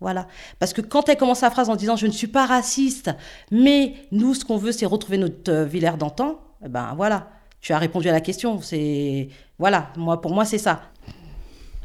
Voilà. 0.00 0.28
Parce 0.58 0.72
que 0.72 0.80
quand 0.80 1.08
elle 1.08 1.16
commence 1.16 1.40
sa 1.40 1.50
phrase 1.50 1.70
en 1.70 1.76
disant 1.76 1.96
je 1.96 2.06
ne 2.06 2.12
suis 2.12 2.28
pas 2.28 2.46
raciste, 2.46 3.10
mais 3.50 3.94
nous, 4.12 4.34
ce 4.34 4.44
qu'on 4.44 4.56
veut, 4.56 4.72
c'est 4.72 4.86
retrouver 4.86 5.18
notre 5.18 5.50
euh, 5.50 5.96
d'antan, 5.96 6.40
eh 6.64 6.68
ben 6.68 6.94
voilà. 6.96 7.30
Tu 7.60 7.72
as 7.72 7.78
répondu 7.78 8.08
à 8.08 8.12
la 8.12 8.20
question. 8.20 8.60
C'est. 8.60 9.28
Voilà. 9.58 9.92
Moi, 9.96 10.20
pour 10.20 10.32
moi, 10.32 10.44
c'est 10.44 10.58
ça. 10.58 10.82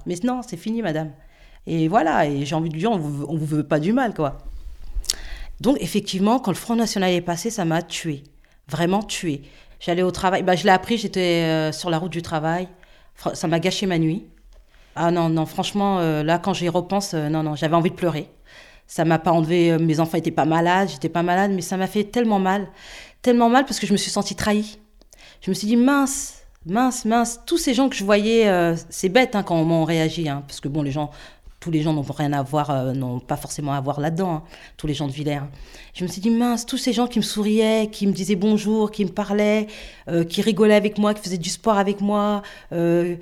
Mais 0.06 0.16
non, 0.24 0.42
c'est 0.48 0.58
fini, 0.58 0.82
madame. 0.82 1.12
Et 1.66 1.88
voilà. 1.88 2.28
Et 2.28 2.46
j'ai 2.46 2.56
envie 2.56 2.70
de 2.70 2.78
dire, 2.78 2.92
on 2.92 2.98
vous, 2.98 3.26
vous 3.26 3.46
veut 3.46 3.64
pas 3.64 3.80
du 3.80 3.94
mal, 3.94 4.14
quoi. 4.14 4.38
Donc, 5.62 5.78
effectivement, 5.80 6.40
quand 6.40 6.52
le 6.52 6.58
Front 6.58 6.76
National 6.76 7.12
est 7.12 7.22
passé, 7.22 7.50
ça 7.50 7.66
m'a 7.66 7.82
tué. 7.82 8.24
Vraiment 8.68 9.02
tué. 9.02 9.42
J'allais 9.86 10.02
au 10.02 10.12
travail. 10.12 10.44
Bah, 10.44 10.56
je 10.56 10.64
l'ai 10.64 10.70
appris, 10.70 10.98
j'étais 10.98 11.44
euh, 11.44 11.72
sur 11.74 11.90
la 11.90 11.98
route 11.98 12.12
du 12.12 12.22
travail. 12.22 12.70
Ça 13.34 13.48
m'a 13.50 13.60
gâché 13.60 13.86
ma 13.86 14.00
nuit. 14.00 14.26
Ah 14.96 15.12
non, 15.12 15.28
non, 15.28 15.46
franchement, 15.46 16.00
euh, 16.00 16.24
là, 16.24 16.40
quand 16.40 16.54
j'y 16.54 16.70
repense, 16.70 17.14
euh, 17.14 17.28
non, 17.28 17.44
non, 17.44 17.56
j'avais 17.56 17.76
envie 17.76 17.90
de 17.90 17.96
pleurer. 17.96 18.30
Ça 18.88 19.04
m'a 19.04 19.20
pas 19.20 19.32
enlevé. 19.32 19.78
mes 19.80 20.00
enfants 20.00 20.18
étaient 20.18 20.32
pas 20.32 20.46
malades, 20.46 20.88
j'étais 20.88 21.10
pas 21.10 21.22
malade, 21.22 21.52
mais 21.54 21.62
ça 21.62 21.76
m'a 21.76 21.88
fait 21.88 22.06
tellement 22.06 22.40
mal. 22.40 22.68
Tellement 23.22 23.50
mal 23.50 23.66
parce 23.66 23.80
que 23.80 23.86
je 23.86 23.92
me 23.92 23.98
suis 23.98 24.10
sentie 24.10 24.36
trahie. 24.36 24.80
Je 25.42 25.50
me 25.50 25.54
suis 25.54 25.68
dit, 25.68 25.76
mince, 25.76 26.44
mince, 26.66 27.04
mince. 27.04 27.42
Tous 27.46 27.58
ces 27.58 27.74
gens 27.74 27.90
que 27.90 27.96
je 27.96 28.06
voyais, 28.06 28.76
c'est 28.90 29.10
bête 29.10 29.36
hein, 29.36 29.44
quand 29.44 29.58
on 29.58 29.84
réagit, 29.84 30.30
hein, 30.30 30.44
parce 30.48 30.62
que 30.62 30.70
bon, 30.70 30.82
les 30.82 30.92
gens 30.92 31.12
tous 31.64 31.72
les 31.72 31.82
gens 31.82 31.94
n'ont 31.94 32.02
rien 32.02 32.34
à 32.34 32.44
voir, 32.44 32.72
euh, 32.72 32.92
n'ont 32.92 33.22
pas 33.22 33.38
forcément 33.38 33.72
à 33.72 33.80
voir 33.80 34.02
là-dedans, 34.02 34.34
hein, 34.34 34.44
tous 34.76 34.86
les 34.86 34.94
gens 34.94 35.08
de 35.08 35.14
Villers. 35.14 35.44
Je 35.94 36.04
me 36.04 36.10
suis 36.10 36.20
dit, 36.20 36.30
mince, 36.30 36.66
tous 36.66 36.78
ces 36.78 36.92
gens 36.92 37.08
qui 37.08 37.20
me 37.20 37.24
souriaient, 37.24 37.88
qui 37.90 38.06
me 38.06 38.12
disaient 38.12 38.36
bonjour, 38.36 38.92
qui 38.92 39.06
me 39.06 39.12
parlaient, 39.12 39.68
euh, 40.10 40.26
qui 40.26 40.42
rigolaient 40.42 40.76
avec 40.76 40.98
moi, 40.98 41.14
qui 41.14 41.24
faisaient 41.24 41.38
du 41.38 41.50
sport 41.50 41.78
avec 41.78 42.02
moi, 42.02 42.42
euh, 42.74 43.16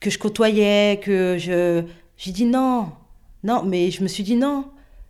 que 0.00 0.10
je 0.10 0.18
côtoyais, 0.18 1.00
que 1.02 1.38
je... 1.38 1.82
J'ai 2.18 2.30
dit 2.30 2.44
non, 2.44 2.90
non, 3.42 3.62
mais 3.64 3.90
je 3.90 4.02
me 4.02 4.08
suis 4.08 4.22
dit 4.22 4.36
non. 4.36 4.66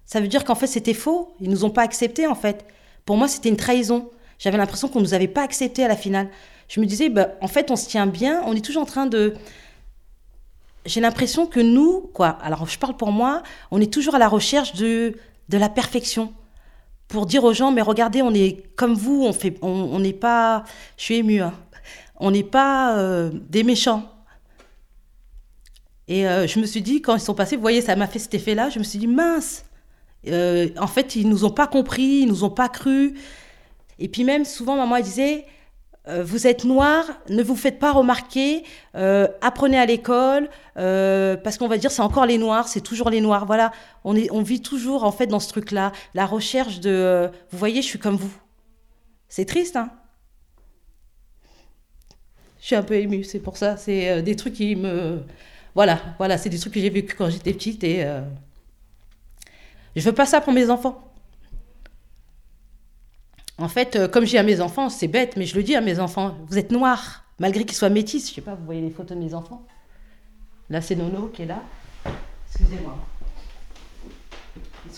Ça 0.07 0.21
veut 0.21 0.29
dire 0.29 0.45
qu'en 0.45 0.55
fait, 0.55 0.69
c'était 0.69 0.95
faux. 0.95 1.35
Ils 1.41 1.51
nous 1.51 1.65
ont 1.65 1.71
pas 1.71 1.83
acceptés, 1.83 2.29
en 2.29 2.37
fait. 2.37 2.65
Pour 3.05 3.17
moi, 3.17 3.27
c'était 3.27 3.49
une 3.49 3.57
trahison. 3.57 4.09
J'avais 4.39 4.57
l'impression 4.57 4.87
qu'on 4.87 5.01
nous 5.01 5.15
avait 5.15 5.27
pas 5.27 5.43
acceptés 5.43 5.85
à 5.85 5.89
la 5.89 5.97
finale. 5.97 6.29
Je 6.69 6.81
me 6.81 6.87
disais, 6.87 7.09
bah, 7.09 7.31
en 7.41 7.49
fait, 7.49 7.73
on 7.73 7.77
se 7.77 7.89
tient 7.89 8.07
bien, 8.07 8.41
on 8.47 8.55
est 8.55 8.65
toujours 8.65 8.83
en 8.83 8.87
train 8.87 9.07
de 9.07 9.35
j'ai 10.85 11.01
l'impression 11.01 11.47
que 11.47 11.61
nous, 11.61 12.11
quoi, 12.13 12.29
alors 12.43 12.69
je 12.69 12.79
parle 12.79 12.97
pour 12.97 13.13
moi, 13.13 13.43
on 13.71 13.81
est 13.81 13.93
toujours 13.93 14.15
à 14.15 14.19
la 14.19 14.29
recherche 14.29 14.75
de, 14.75 15.15
de 15.49 15.59
la 15.59 15.69
perfection. 15.69 16.33
Pour 17.09 17.27
dire 17.27 17.45
aux 17.45 17.53
gens, 17.53 17.73
mais 17.73 17.83
regardez, 17.83 18.23
on 18.23 18.33
est 18.33 18.75
comme 18.75 18.95
vous, 18.95 19.25
on 19.25 19.33
fait, 19.33 19.59
on 19.63 19.99
n'est 19.99 20.13
pas, 20.15 20.65
je 20.97 21.05
suis 21.05 21.17
émue, 21.17 21.43
hein, 21.43 21.53
on 22.17 22.31
n'est 22.31 22.45
pas 22.45 22.97
euh, 22.97 23.31
des 23.51 23.65
méchants. 23.65 24.09
Et 26.09 26.27
euh, 26.27 26.47
je 26.47 26.59
me 26.59 26.67
suis 26.67 26.83
dit, 26.83 27.03
quand 27.03 27.15
ils 27.15 27.21
sont 27.21 27.35
passés, 27.35 27.57
vous 27.57 27.63
voyez, 27.63 27.81
ça 27.81 27.97
m'a 27.97 28.07
fait 28.07 28.19
cet 28.19 28.35
effet-là, 28.35 28.71
je 28.71 28.79
me 28.79 28.85
suis 28.85 28.99
dit, 28.99 29.07
mince, 29.07 29.65
euh, 30.29 30.69
en 30.79 30.87
fait, 30.87 31.17
ils 31.17 31.29
nous 31.29 31.45
ont 31.45 31.51
pas 31.51 31.67
compris, 31.67 32.23
ils 32.23 32.29
nous 32.29 32.45
ont 32.45 32.51
pas 32.51 32.69
cru. 32.69 33.15
Et 33.99 34.09
puis 34.09 34.25
même, 34.25 34.45
souvent, 34.45 34.77
maman, 34.77 34.97
elle 34.97 35.05
disait, 35.05 35.47
vous 36.09 36.49
êtes 36.49 36.65
noir, 36.65 37.05
ne 37.29 37.43
vous 37.43 37.55
faites 37.55 37.79
pas 37.79 37.93
remarquer, 37.93 38.65
euh, 38.97 39.29
apprenez 39.41 39.79
à 39.79 39.87
l'école, 39.87 40.51
euh, 40.77 41.37
parce 41.37 41.59
qu'on 41.59 41.69
va 41.69 41.79
dire 41.79 41.93
c'est 41.93 42.03
encore 42.03 42.27
les 42.27 42.39
noirs, 42.39 42.67
c'est 42.67 42.81
toujours 42.81 43.09
les 43.09 43.21
noirs. 43.21 43.47
Voilà, 43.47 43.71
on 44.05 44.43
vit 44.43 44.61
toujours 44.61 45.05
en 45.05 45.13
fait 45.13 45.29
dans 45.29 45.39
ce 45.39 45.49
truc-là, 45.49 45.93
la 46.15 46.27
recherche 46.27 46.81
de, 46.81 47.31
vous 47.51 47.59
voyez, 47.59 47.83
je 47.83 47.87
suis 47.87 48.01
comme 48.01 48.17
vous. 48.17 48.35
C'est 49.29 49.45
triste, 49.45 49.77
hein 49.77 49.91
Je 52.61 52.67
suis 52.67 52.77
un 52.77 52.83
peu 52.83 52.95
émue, 52.95 53.23
c'est 53.23 53.41
pour 53.41 53.57
ça. 53.57 53.77
C'est 53.77 54.23
des 54.23 54.35
trucs 54.35 54.55
qui 54.55 54.75
me, 54.75 55.23
voilà, 55.77 56.01
voilà, 56.19 56.37
c'est 56.37 56.51
des 56.51 56.59
trucs 56.59 56.75
que 56.75 56.81
j'ai 56.81 56.91
vécu 56.91 57.15
quand 57.17 57.31
j'étais 57.31 57.53
petite 57.53 57.85
et 57.85 58.05
je 59.95 60.03
veux 60.03 60.15
pas 60.15 60.27
ça 60.27 60.41
pour 60.41 60.53
mes 60.53 60.69
enfants. 60.69 61.12
En 63.59 63.69
fait, 63.69 63.97
euh, 63.97 64.09
comme 64.09 64.25
j'ai 64.25 64.39
à 64.39 64.43
mes 64.43 64.61
enfants, 64.61 64.89
c'est 64.89 65.09
bête, 65.09 65.37
mais 65.37 65.45
je 65.45 65.55
le 65.57 65.63
dis 65.63 65.77
à 65.77 65.81
mes 65.81 66.01
enfants, 66.01 66.37
vous 66.49 66.59
êtes 66.59 66.73
noirs, 66.73 67.25
malgré 67.39 67.65
qu'ils 67.65 67.77
soient 67.77 67.91
métis. 67.91 68.29
Je 68.31 68.35
sais 68.35 68.41
pas, 68.41 68.55
vous 68.55 68.65
voyez 68.65 68.81
les 68.81 68.91
photos 68.91 69.17
de 69.17 69.23
mes 69.23 69.35
enfants? 69.35 69.63
Là, 70.71 70.81
c'est 70.81 70.97
Nono 70.97 71.29
qui 71.29 71.43
est 71.43 71.47
là. 71.47 71.63
Excusez-moi. 72.49 72.97
Ils 74.87 74.95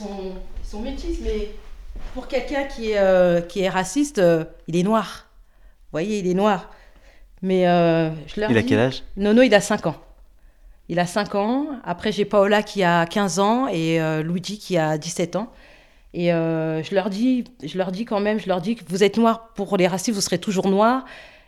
sont, 0.64 0.80
métis, 0.80 1.18
mais 1.22 1.50
pour 2.14 2.26
quelqu'un 2.28 2.64
qui, 2.64 2.92
est, 2.92 2.98
euh, 2.98 3.40
qui 3.40 3.60
est 3.60 3.68
raciste, 3.68 4.18
euh, 4.18 4.44
il 4.66 4.76
est 4.76 4.82
noir. 4.82 5.28
Vous 5.86 5.90
voyez, 5.92 6.18
il 6.20 6.26
est 6.26 6.34
noir. 6.34 6.70
Mais 7.42 7.64
je 7.64 8.40
leur 8.40 8.50
Il 8.50 8.56
a 8.56 8.62
quel 8.62 8.78
âge? 8.78 9.02
Nono, 9.16 9.42
il 9.42 9.54
a 9.54 9.60
5 9.60 9.86
ans. 9.86 9.96
Il 10.88 10.98
a 10.98 11.06
5 11.06 11.34
ans. 11.34 11.66
Après, 11.84 12.10
j'ai 12.10 12.24
Paola 12.24 12.62
qui 12.62 12.82
a 12.82 13.04
15 13.04 13.38
ans 13.38 13.68
et 13.68 13.98
Luigi 14.22 14.58
qui 14.58 14.78
a 14.78 14.96
17 14.96 15.36
ans. 15.36 15.52
Et 16.14 16.33
euh, 16.33 16.81
je 16.85 16.94
leur 16.94 17.11
dis, 17.11 17.42
je 17.62 17.77
leur 17.77 17.90
dis 17.90 18.05
quand 18.05 18.20
même, 18.20 18.38
je 18.38 18.46
leur 18.46 18.61
dis 18.61 18.77
que 18.77 18.85
vous 18.88 19.03
êtes 19.03 19.18
noir 19.18 19.48
pour 19.55 19.77
les 19.77 19.88
racistes, 19.88 20.14
vous 20.14 20.20
serez 20.20 20.38
toujours 20.38 20.68
noir. 20.68 21.05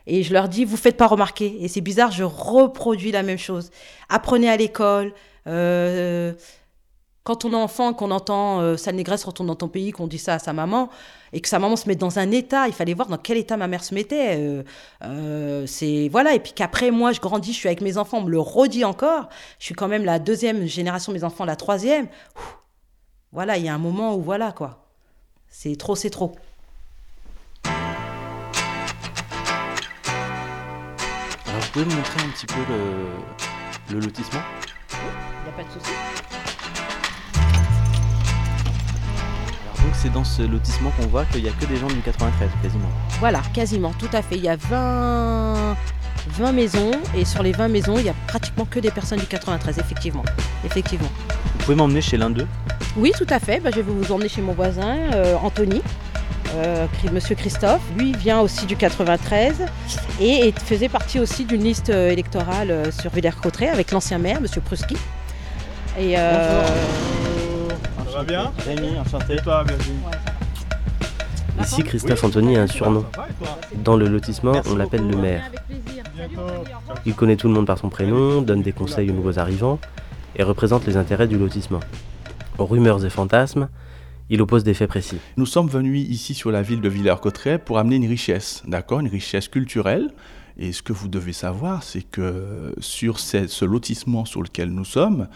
Et 0.07 0.23
je 0.23 0.33
leur 0.33 0.49
dis, 0.49 0.65
vous 0.65 0.75
faites 0.75 0.97
pas 0.97 1.07
remarquer. 1.07 1.57
Et 1.61 1.69
c'est 1.69 1.81
bizarre, 1.81 2.11
je 2.11 2.25
reproduis 2.25 3.11
la 3.11 3.23
même 3.23 3.37
chose. 3.37 3.71
Apprenez 4.09 4.49
à 4.49 4.57
l'école. 4.57 5.13
Euh, 5.47 6.33
quand 7.23 7.45
on 7.45 7.51
est 7.51 7.55
enfant, 7.55 7.93
qu'on 7.93 8.11
entend 8.11 8.59
euh, 8.59 8.75
sale 8.75 8.95
négresse 8.95 9.23
retourne 9.23 9.47
dans 9.47 9.55
ton 9.55 9.69
pays, 9.69 9.91
qu'on 9.91 10.07
dit 10.07 10.17
ça 10.17 10.33
à 10.33 10.39
sa 10.39 10.51
maman, 10.51 10.89
et 11.31 11.39
que 11.39 11.47
sa 11.47 11.59
maman 11.59 11.77
se 11.77 11.87
met 11.87 11.95
dans 11.95 12.19
un 12.19 12.31
état, 12.31 12.67
il 12.67 12.73
fallait 12.73 12.93
voir 12.93 13.07
dans 13.07 13.17
quel 13.17 13.37
état 13.37 13.55
ma 13.55 13.67
mère 13.67 13.85
se 13.85 13.93
mettait. 13.93 14.63
Euh, 15.03 15.65
c'est 15.65 16.09
voilà. 16.09 16.33
Et 16.35 16.39
puis 16.39 16.51
qu'après 16.51 16.91
moi, 16.91 17.13
je 17.13 17.21
grandis, 17.21 17.53
je 17.53 17.57
suis 17.57 17.67
avec 17.67 17.81
mes 17.81 17.97
enfants, 17.97 18.19
on 18.19 18.23
me 18.23 18.31
le 18.31 18.39
redit 18.39 18.83
encore. 18.83 19.29
Je 19.59 19.65
suis 19.65 19.75
quand 19.75 19.87
même 19.87 20.03
la 20.03 20.19
deuxième 20.19 20.65
génération, 20.65 21.13
mes 21.13 21.23
enfants 21.23 21.45
la 21.45 21.55
troisième. 21.55 22.07
Voilà, 23.33 23.57
il 23.57 23.65
y 23.65 23.69
a 23.69 23.73
un 23.73 23.77
moment 23.77 24.15
où 24.15 24.21
voilà 24.21 24.51
quoi. 24.51 24.85
C'est 25.49 25.75
trop, 25.77 25.95
c'est 25.95 26.09
trop. 26.09 26.35
Alors, 31.45 31.61
vous 31.61 31.71
pouvez 31.71 31.85
me 31.85 31.95
montrer 31.95 32.21
un 32.23 32.29
petit 32.29 32.45
peu 32.45 32.59
le, 32.69 33.95
le 33.95 33.99
lotissement? 34.05 34.39
Il 34.91 34.97
n'y 35.43 35.49
a 35.49 35.51
pas 35.55 35.63
de 35.63 35.69
souci. 35.69 35.91
Alors, 39.63 39.85
donc, 39.85 39.95
c'est 39.95 40.11
dans 40.11 40.23
ce 40.23 40.41
lotissement 40.43 40.91
qu'on 40.91 41.07
voit 41.07 41.25
qu'il 41.25 41.43
n'y 41.43 41.49
a 41.49 41.53
que 41.53 41.65
des 41.65 41.75
gens 41.75 41.87
du 41.87 41.99
93, 42.01 42.49
quasiment. 42.61 42.89
Voilà, 43.19 43.41
quasiment, 43.53 43.93
tout 43.93 44.09
à 44.13 44.21
fait. 44.21 44.35
Il 44.35 44.43
y 44.43 44.49
a 44.49 44.55
20, 44.55 45.75
20 46.29 46.51
maisons 46.53 46.91
et 47.15 47.25
sur 47.25 47.43
les 47.43 47.51
20 47.51 47.67
maisons, 47.67 47.97
il 47.97 48.05
y 48.05 48.09
a 48.09 48.15
pratiquement 48.27 48.65
que 48.65 48.79
des 48.79 48.91
personnes 48.91 49.19
du 49.19 49.27
93, 49.27 49.79
effectivement. 49.79 50.23
Effectivement. 50.63 51.09
Vous 51.53 51.65
pouvez 51.65 51.75
m'emmener 51.75 52.01
chez 52.01 52.17
l'un 52.17 52.29
d'eux? 52.29 52.47
Oui, 52.95 53.11
tout 53.17 53.27
à 53.29 53.39
fait. 53.39 53.59
Bah, 53.59 53.69
je 53.71 53.77
vais 53.77 53.81
vous 53.83 54.11
emmener 54.11 54.29
chez 54.29 54.41
mon 54.41 54.53
voisin, 54.53 54.95
euh, 55.13 55.35
Anthony. 55.41 55.81
euh, 56.55 56.87
Monsieur 57.11 57.35
Christophe, 57.35 57.81
lui 57.97 58.13
vient 58.13 58.39
aussi 58.41 58.65
du 58.65 58.75
93 58.75 59.65
et, 60.19 60.47
et 60.47 60.51
faisait 60.51 60.89
partie 60.89 61.19
aussi 61.19 61.45
d'une 61.45 61.63
liste 61.63 61.89
euh, 61.89 62.09
électorale 62.11 62.91
sur 62.99 63.11
Villers-Cotterêts 63.11 63.69
avec 63.69 63.91
l'ancien 63.91 64.17
maire, 64.17 64.41
Monsieur 64.41 64.61
Pruski. 64.61 64.95
Et 65.99 66.17
euh, 66.17 66.63
Ça 68.11 68.17
va 68.19 68.23
bien? 68.23 68.51
Rémi, 68.65 68.97
enchanté. 68.99 69.35
Et 69.35 69.41
toi, 69.41 69.63
Virginie? 69.63 69.97
Ici, 71.61 71.83
Christophe 71.83 72.23
Anthony 72.23 72.55
a 72.57 72.61
un 72.61 72.67
surnom. 72.67 73.03
Dans 73.83 73.95
le 73.97 74.07
lotissement, 74.07 74.51
Merci 74.53 74.69
on 74.71 74.75
l'appelle 74.75 75.07
le 75.07 75.17
maire. 75.17 75.43
Bientôt. 76.15 76.41
Il 77.05 77.13
connaît 77.15 77.35
tout 77.35 77.47
le 77.47 77.53
monde 77.53 77.65
par 77.65 77.77
son 77.77 77.89
prénom, 77.89 78.41
donne 78.41 78.61
des 78.61 78.71
conseils 78.71 79.09
aux 79.09 79.13
nouveaux 79.13 79.39
arrivants 79.39 79.79
et 80.35 80.43
représente 80.43 80.85
les 80.85 80.97
intérêts 80.97 81.27
du 81.27 81.37
lotissement. 81.37 81.79
Rumeurs 82.59 83.05
et 83.05 83.09
fantasmes, 83.09 83.69
il 84.29 84.41
oppose 84.41 84.63
des 84.63 84.73
faits 84.73 84.89
précis. 84.89 85.17
Nous 85.37 85.45
sommes 85.45 85.69
venus 85.69 86.07
ici 86.09 86.33
sur 86.33 86.51
la 86.51 86.61
ville 86.61 86.81
de 86.81 86.89
Villers-Cotterêts 86.89 87.59
pour 87.59 87.77
amener 87.77 87.97
une 87.97 88.07
richesse, 88.07 88.63
d'accord, 88.67 88.99
une 88.99 89.07
richesse 89.07 89.47
culturelle. 89.47 90.11
Et 90.57 90.73
ce 90.73 90.81
que 90.81 90.91
vous 90.91 91.07
devez 91.07 91.33
savoir, 91.33 91.83
c'est 91.83 92.01
que 92.01 92.73
sur 92.79 93.19
ce 93.19 93.63
lotissement 93.63 94.25
sur 94.25 94.41
lequel 94.41 94.69
nous 94.69 94.85
sommes, 94.85 95.27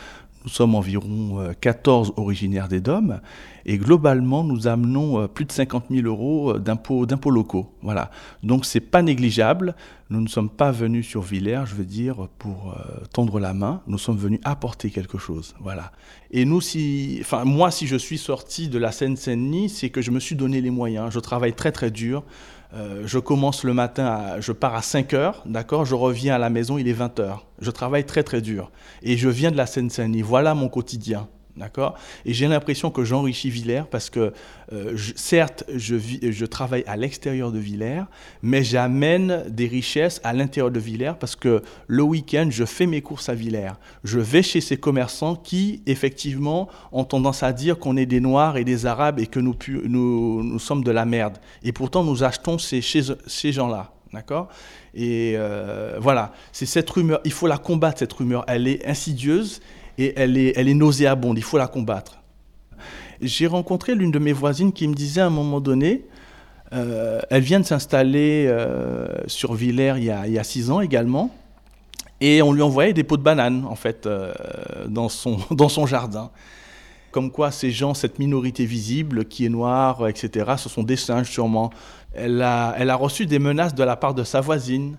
nous 0.43 0.49
sommes 0.49 0.75
environ 0.75 1.39
euh, 1.39 1.53
14 1.59 2.13
originaires 2.17 2.67
des 2.67 2.81
DOM 2.81 3.19
et 3.65 3.77
globalement 3.77 4.43
nous 4.43 4.67
amenons 4.67 5.21
euh, 5.21 5.27
plus 5.27 5.45
de 5.45 5.51
50 5.51 5.85
000 5.89 6.07
euros 6.07 6.55
euh, 6.55 6.59
d'impôts 6.59 7.31
locaux. 7.31 7.71
Voilà. 7.81 8.11
Donc 8.43 8.65
c'est 8.65 8.79
pas 8.79 9.01
négligeable. 9.01 9.75
Nous 10.09 10.19
ne 10.19 10.27
sommes 10.27 10.49
pas 10.49 10.71
venus 10.71 11.07
sur 11.07 11.21
Villers, 11.21 11.63
je 11.65 11.75
veux 11.75 11.85
dire, 11.85 12.27
pour 12.37 12.73
euh, 12.73 13.05
tendre 13.13 13.39
la 13.39 13.53
main. 13.53 13.81
Nous 13.87 13.97
sommes 13.97 14.17
venus 14.17 14.41
apporter 14.43 14.89
quelque 14.89 15.17
chose. 15.17 15.55
Voilà. 15.61 15.91
Et 16.31 16.43
nous, 16.43 16.59
si, 16.59 17.19
enfin 17.21 17.45
moi, 17.45 17.71
si 17.71 17.87
je 17.87 17.95
suis 17.95 18.17
sorti 18.17 18.67
de 18.67 18.77
la 18.77 18.91
Seine-Saint-Denis, 18.91 19.69
c'est 19.69 19.89
que 19.89 20.01
je 20.01 20.11
me 20.11 20.19
suis 20.19 20.35
donné 20.35 20.59
les 20.59 20.71
moyens. 20.71 21.11
Je 21.11 21.19
travaille 21.19 21.53
très 21.53 21.71
très 21.71 21.91
dur. 21.91 22.23
Euh, 22.73 23.03
je 23.05 23.19
commence 23.19 23.63
le 23.65 23.73
matin, 23.73 24.05
à- 24.05 24.39
je 24.39 24.51
pars 24.53 24.75
à 24.75 24.81
5 24.81 25.13
heures, 25.13 25.43
d'accord 25.45 25.83
Je 25.85 25.93
reviens 25.95 26.35
à 26.35 26.37
la 26.37 26.49
maison, 26.49 26.77
il 26.77 26.87
est 26.87 26.93
20 26.93 27.19
heures. 27.19 27.45
Je 27.59 27.69
travaille 27.69 28.05
très 28.05 28.23
très 28.23 28.41
dur. 28.41 28.71
Et 29.03 29.17
je 29.17 29.27
viens 29.27 29.51
de 29.51 29.57
la 29.57 29.65
Seine-Saint-Denis. 29.65 30.21
Voilà 30.21 30.53
mon 30.55 30.69
quotidien. 30.69 31.27
D'accord? 31.57 31.97
Et 32.25 32.33
j'ai 32.33 32.47
l'impression 32.47 32.91
que 32.91 33.03
j'enrichis 33.03 33.49
Villers 33.49 33.83
parce 33.89 34.09
que, 34.09 34.31
euh, 34.71 34.95
certes, 35.15 35.65
je, 35.75 36.45
travaille 36.45 36.83
à 36.87 36.95
l'extérieur 36.95 37.51
de 37.51 37.59
Villers, 37.59 38.03
mais 38.41 38.63
j'amène 38.63 39.43
des 39.49 39.67
richesses 39.67 40.21
à 40.23 40.33
l'intérieur 40.33 40.71
de 40.71 40.79
Villers 40.79 41.13
parce 41.19 41.35
que 41.35 41.61
le 41.87 42.03
week-end, 42.03 42.47
je 42.49 42.63
fais 42.63 42.87
mes 42.87 43.01
courses 43.01 43.27
à 43.27 43.33
Villers. 43.33 43.73
Je 44.03 44.19
vais 44.19 44.43
chez 44.43 44.61
ces 44.61 44.77
commerçants 44.77 45.35
qui, 45.35 45.83
effectivement, 45.87 46.69
ont 46.91 47.03
tendance 47.03 47.43
à 47.43 47.51
dire 47.51 47.77
qu'on 47.77 47.97
est 47.97 48.05
des 48.05 48.21
Noirs 48.21 48.55
et 48.55 48.63
des 48.63 48.85
Arabes 48.85 49.19
et 49.19 49.27
que 49.27 49.39
nous, 49.39 50.59
sommes 50.59 50.83
de 50.83 50.91
la 50.91 51.05
merde. 51.05 51.37
Et 51.63 51.73
pourtant, 51.73 52.03
nous 52.03 52.23
achetons 52.23 52.57
ces 52.57 53.51
gens-là. 53.51 53.91
D'accord? 54.13 54.49
Et 54.93 55.35
euh, 55.37 55.97
voilà, 56.01 56.33
c'est 56.51 56.65
cette 56.65 56.89
rumeur, 56.89 57.21
il 57.23 57.31
faut 57.31 57.47
la 57.47 57.57
combattre, 57.57 57.99
cette 57.99 58.11
rumeur. 58.11 58.43
Elle 58.47 58.67
est 58.67 58.85
insidieuse 58.85 59.61
et 60.01 60.13
elle 60.15 60.37
est, 60.37 60.73
nauséabonde, 60.73 61.37
il 61.37 61.43
faut 61.43 61.57
la 61.59 61.67
combattre. 61.67 62.21
J'ai 63.21 63.45
rencontré 63.45 63.93
l'une 63.93 64.09
de 64.09 64.17
mes 64.17 64.33
voisines 64.33 64.73
qui 64.73 64.87
me 64.87 64.95
disait 64.95 65.21
à 65.21 65.27
un 65.27 65.31
moment 65.31 65.61
donné, 65.61 66.05
euh, 66.73 67.19
elle 67.29 67.43
vient 67.43 67.59
de 67.59 67.65
s'installer 67.65 68.45
euh, 68.47 69.07
sur 69.27 69.53
Villers 69.53 69.95
il 69.97 70.03
y, 70.05 70.39
a, 70.39 70.43
six 70.43 70.71
ans 70.71 70.81
également, 70.81 71.29
et 72.19 72.41
on 72.41 72.51
lui 72.51 72.63
envoyait 72.63 72.93
des 72.93 73.03
pots 73.03 73.17
de 73.17 73.21
bananes, 73.21 73.63
en 73.69 73.75
fait, 73.75 74.07
euh, 74.07 74.33
dans, 74.87 75.07
son, 75.07 75.37
jardin. 75.85 76.31
Comme 77.11 77.29
quoi, 77.29 77.51
ces 77.51 77.69
gens, 77.69 77.93
cette 77.93 78.17
minorité 78.17 78.65
visible 78.65 79.25
qui 79.25 79.45
est 79.45 79.49
noire, 79.49 80.07
etc., 80.07 80.53
ce 80.57 80.69
sont 80.69 80.83
des 80.83 80.95
singes 80.95 81.29
sûrement. 81.29 81.69
Elle 82.15 82.41
a, 82.41 82.95
reçu 82.95 83.27
des 83.27 83.37
menaces 83.37 83.75
de 83.75 83.83
la 83.83 83.97
part 83.97 84.15
de 84.15 84.23
sa 84.23 84.41
voisine. 84.41 84.97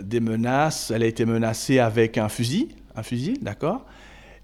Des 0.00 0.18
menaces, 0.18 0.90
elle 0.90 1.04
a 1.04 1.06
été 1.06 1.24
menacée 1.24 1.78
avec 1.78 2.18
un 2.18 2.28
fusil, 2.28 2.68
un 2.96 3.02
fusil, 3.02 3.38
d'accord 3.42 3.86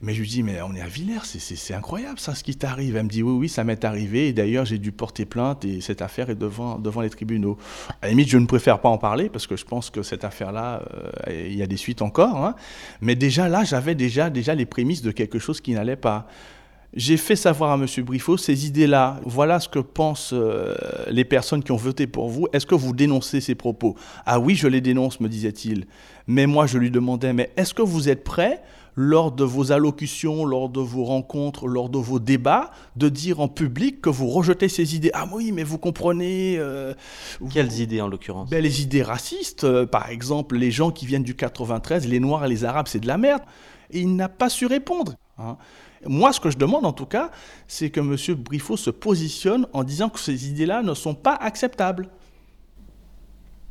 mais 0.03 0.13
je 0.13 0.21
lui 0.21 0.29
dis, 0.29 0.43
mais 0.43 0.61
on 0.61 0.75
est 0.75 0.83
à 0.83 0.89
Villers, 0.89 1.25
c'est- 1.25 1.73
incroyable 1.73 2.21
ça, 2.21 2.35
ce 2.35 2.45
qui 2.45 2.55
t'arrive. 2.55 2.97
Elle 2.97 3.05
me 3.05 3.09
dit, 3.09 3.23
oui, 3.23 3.33
oui, 3.33 3.49
ça 3.49 3.65
m'est 3.65 3.83
arrivé. 3.83 4.29
Et 4.29 4.35
d'ailleurs, 4.35 4.67
j'ai 4.67 4.77
dû 4.77 4.93
porter 4.93 5.25
plainte 5.25 5.65
et 5.65 5.81
cette 5.81 6.03
affaire 6.03 6.29
est 6.29 6.35
devant, 6.35 6.79
devant 6.79 7.01
les 7.01 7.09
tribunaux. 7.09 7.57
À 8.03 8.05
la 8.07 8.09
limite, 8.11 8.29
je 8.29 8.37
ne 8.37 8.45
préfère 8.45 8.79
pas 8.83 8.91
en 8.91 8.99
parler 8.99 9.31
parce 9.31 9.47
que 9.47 9.57
je 9.57 9.65
pense 9.65 9.89
que 9.89 10.03
cette 10.03 10.23
affaire-là, 10.23 10.83
euh, 11.29 11.47
il 11.49 11.57
y 11.57 11.63
a 11.63 11.67
des 11.67 11.79
suites 11.79 12.03
encore. 12.03 12.45
hein. 12.45 12.57
Mais 13.01 13.15
déjà 13.15 13.49
là, 13.49 13.65
j'avais 13.65 13.95
déjà, 13.95 14.29
déjà 14.29 14.55
les 14.55 14.67
prémices 14.67 15.01
de 15.01 15.13
quelque 15.13 15.39
chose 15.39 15.63
qui 15.63 15.73
n'allait 15.73 15.97
pas. 15.97 16.29
J'ai 16.95 17.17
fait 17.17 17.37
savoir 17.37 17.73
à 17.73 17.75
M. 17.75 17.87
Briffaut 18.05 18.37
ces 18.37 18.67
idées-là. 18.67 19.21
Voilà 19.25 19.61
ce 19.61 19.69
que 19.69 19.79
pensent 19.81 20.31
euh, 20.33 20.75
les 21.11 21.25
personnes 21.25 21.63
qui 21.63 21.73
ont 21.73 21.77
voté 21.77 22.07
pour 22.07 22.29
vous. 22.29 22.47
Est-ce 22.53 22.67
que 22.67 22.75
vous 22.75 22.95
dénoncez 22.95 23.41
ces 23.41 23.55
propos? 23.55 23.97
Ah 24.25 24.39
oui, 24.41 24.55
je 24.55 24.67
les 24.69 24.81
dénonce, 24.81 25.21
me 25.21 25.29
disait-il. 25.29 25.87
Mais 26.27 26.47
moi, 26.47 26.67
je 26.67 26.79
lui 26.79 26.91
demandais, 26.91 27.33
mais 27.33 27.51
est-ce 27.57 27.75
que 27.75 27.83
vous 27.83 28.09
êtes 28.09 28.25
prêt 28.25 28.63
lors 28.99 29.31
de 29.31 29.45
vos 29.45 29.73
allocutions, 29.73 30.47
lors 30.47 30.71
de 30.71 30.81
vos 30.81 31.05
rencontres, 31.05 31.67
lors 31.67 31.91
de 31.91 31.99
vos 31.99 32.19
débats, 32.19 32.71
de 32.97 33.11
dire 33.11 33.41
en 33.41 33.49
public 33.49 34.01
que 34.01 34.09
vous 34.09 34.29
rejetez 34.29 34.69
ces 34.71 34.97
idées? 34.97 35.11
Ah 35.13 35.27
oui, 35.31 35.53
mais 35.53 35.65
vous 35.65 35.77
comprenez... 35.77 36.57
euh, 36.59 36.95
Quelles 37.53 37.79
idées 37.81 38.01
en 38.01 38.09
l'occurrence? 38.09 38.49
Ben, 38.49 38.63
les 38.63 38.81
idées 38.81 39.03
racistes, 39.03 39.65
euh, 39.65 39.85
par 39.85 40.09
exemple, 40.09 40.57
les 40.57 40.71
gens 40.71 40.91
qui 40.91 41.05
viennent 41.05 41.25
du 41.25 41.35
93, 41.35 42.09
les 42.09 42.21
Noirs 42.21 42.47
et 42.47 42.49
les 42.49 42.65
Arabes, 42.65 42.87
c'est 42.89 43.01
de 43.01 43.07
la 43.07 43.19
merde. 43.19 43.43
Et 43.91 44.01
il 44.01 44.17
n'a 44.17 44.31
pas 44.31 44.49
su 44.49 44.65
répondre. 44.65 45.15
hein. 45.39 45.59
Moi, 46.05 46.33
ce 46.33 46.41
que 46.41 46.51
je 46.51 46.59
demande 46.59 46.85
en 46.85 46.93
tout 46.93 47.07
cas, 47.07 47.31
c'est 47.69 47.91
que 47.91 48.01
M. 48.01 48.17
Briffaut 48.37 48.77
se 48.77 48.91
positionne 48.91 49.67
en 49.73 49.85
disant 49.85 50.09
que 50.09 50.19
ces 50.19 50.49
idées-là 50.49 50.83
ne 50.83 50.95
sont 50.95 51.15
pas 51.15 51.35
acceptables. 51.35 52.09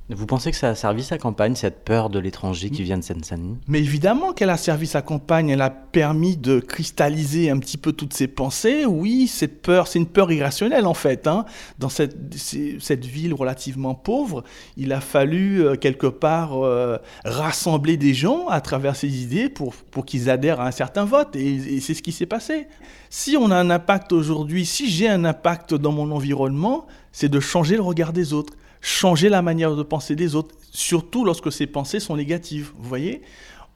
Vous 0.08 0.28
pensez 0.28 0.52
que 0.52 0.58
ça 0.58 0.70
a 0.70 0.76
servi 0.76 1.04
sa 1.04 1.18
campagne, 1.18 1.56
cette 1.56 1.84
peur 1.84 2.12
de 2.12 2.20
l'étranger 2.20 2.70
qui 2.70 2.84
vient 2.84 3.00
de 3.00 3.04
Seine-Saint-Denis? 3.04 3.58
Mais 3.68 3.80
évidemment 3.80 4.34
qu'elle 4.34 4.52
a 4.52 4.58
servi 4.58 4.86
sa 4.86 5.02
campagne, 5.02 5.50
elle 5.50 5.62
a 5.64 5.72
permis 5.72 6.38
de 6.38 6.60
cristalliser 6.60 7.50
un 7.50 7.58
petit 7.58 7.78
peu 7.78 7.92
toutes 7.92 8.14
ses 8.14 8.28
pensées. 8.28 8.86
Oui, 8.86 9.26
cette 9.26 9.64
peur, 9.64 9.88
c'est 9.88 9.98
une 9.98 10.06
peur 10.06 10.32
irrationnelle 10.32 10.86
en 10.86 10.94
fait. 10.94 11.26
hein. 11.26 11.46
Dans 11.80 11.90
cette, 11.90 12.16
cette 12.36 13.04
ville 13.04 13.34
relativement 13.34 13.96
pauvre, 13.96 14.44
il 14.78 14.94
a 14.94 15.02
fallu 15.02 15.64
euh, 15.64 15.76
quelque 15.76 16.06
part 16.06 16.64
euh, 16.64 17.00
rassembler 17.24 17.98
des 17.98 18.14
gens 18.14 18.48
à 18.48 18.62
travers 18.62 18.96
ces 18.96 19.24
idées 19.24 19.50
pour, 19.50 19.74
pour 19.74 20.06
qu'ils 20.06 20.30
adhèrent 20.30 20.62
à 20.62 20.68
un 20.68 20.72
certain 20.72 21.06
vote. 21.06 21.36
Et, 21.36 21.56
et 21.56 21.80
c'est 21.80 21.96
ce 21.96 22.04
qui 22.04 22.12
s'est 22.12 22.28
passé. 22.28 22.68
Si 23.10 23.38
on 23.38 23.50
a 23.50 23.56
un 23.56 23.72
impact 23.72 24.12
aujourd'hui, 24.12 24.68
si 24.68 24.88
j'ai 24.88 25.10
un 25.10 25.26
impact 25.26 25.74
dans 25.74 25.92
mon 25.92 26.12
environnement, 26.12 26.86
c'est 27.12 27.30
de 27.30 27.40
changer 27.40 27.76
le 27.76 27.82
regard 27.82 28.14
des 28.14 28.34
autres 28.34 28.54
changer 28.86 29.30
la 29.30 29.42
manière 29.42 29.76
de 29.76 29.82
penser 29.82 30.16
des 30.16 30.36
autres, 30.36 30.56
surtout 30.70 31.26
lorsque 31.26 31.52
ces 31.52 31.66
pensées 31.66 32.00
sont 32.00 32.16
négatives. 32.16 32.72
Vous 32.78 32.88
voyez, 32.88 33.24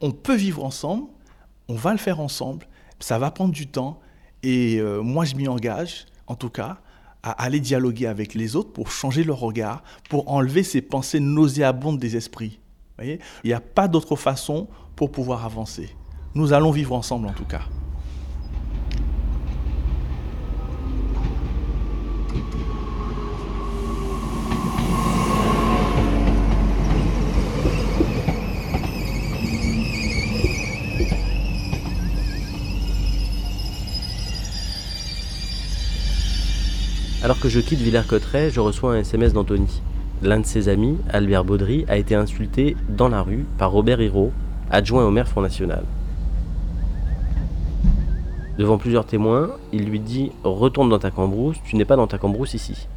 on 0.00 0.12
peut 0.12 0.36
vivre 0.36 0.64
ensemble, 0.64 1.08
on 1.68 1.74
va 1.74 1.90
le 1.90 1.98
faire 1.98 2.20
ensemble, 2.20 2.68
ça 3.00 3.18
va 3.18 3.32
prendre 3.32 3.52
du 3.52 3.66
temps, 3.66 3.98
et 4.44 4.78
euh, 4.78 5.02
moi 5.02 5.24
je 5.24 5.34
m'y 5.34 5.48
engage, 5.48 6.06
en 6.28 6.36
tout 6.36 6.48
cas, 6.48 6.78
à 7.24 7.32
aller 7.42 7.58
dialoguer 7.58 8.06
avec 8.06 8.34
les 8.34 8.54
autres 8.54 8.70
pour 8.70 8.92
changer 8.92 9.24
leur 9.24 9.40
regard, 9.40 9.82
pour 10.08 10.30
enlever 10.30 10.62
ces 10.62 10.80
pensées 10.80 11.18
nauséabondes 11.18 11.98
des 11.98 12.16
esprits. 12.16 12.60
Vous 12.60 13.04
voyez, 13.04 13.18
il 13.42 13.48
n'y 13.48 13.52
a 13.52 13.60
pas 13.60 13.88
d'autre 13.88 14.14
façon 14.14 14.68
pour 14.94 15.10
pouvoir 15.10 15.44
avancer. 15.44 15.90
Nous 16.36 16.52
allons 16.52 16.70
vivre 16.70 16.94
ensemble 16.94 17.26
en 17.26 17.32
tout 17.32 17.44
cas. 17.44 17.62
Alors 37.30 37.38
que 37.38 37.48
je 37.48 37.60
quitte 37.60 37.78
Villers-Cotterêts, 37.78 38.50
je 38.50 38.58
reçois 38.58 38.94
un 38.94 38.98
SMS 39.02 39.32
d'Anthony. 39.32 39.82
L'un 40.20 40.40
de 40.40 40.44
ses 40.44 40.68
amis, 40.68 40.98
Albert 41.12 41.44
Baudry, 41.44 41.84
a 41.86 41.96
été 41.96 42.16
insulté 42.16 42.76
dans 42.88 43.08
la 43.08 43.22
rue 43.22 43.46
par 43.56 43.70
Robert 43.70 44.00
Hiraud, 44.00 44.32
adjoint 44.68 45.04
au 45.04 45.12
maire 45.12 45.28
Front 45.28 45.40
National. 45.40 45.84
Devant 48.58 48.78
plusieurs 48.78 49.06
témoins, 49.06 49.50
il 49.72 49.84
lui 49.84 50.00
dit 50.00 50.32
Retourne 50.42 50.88
dans 50.88 50.98
ta 50.98 51.12
cambrousse, 51.12 51.56
tu 51.64 51.76
n'es 51.76 51.84
pas 51.84 51.94
dans 51.94 52.08
ta 52.08 52.18
cambrousse 52.18 52.54
ici. 52.54 52.88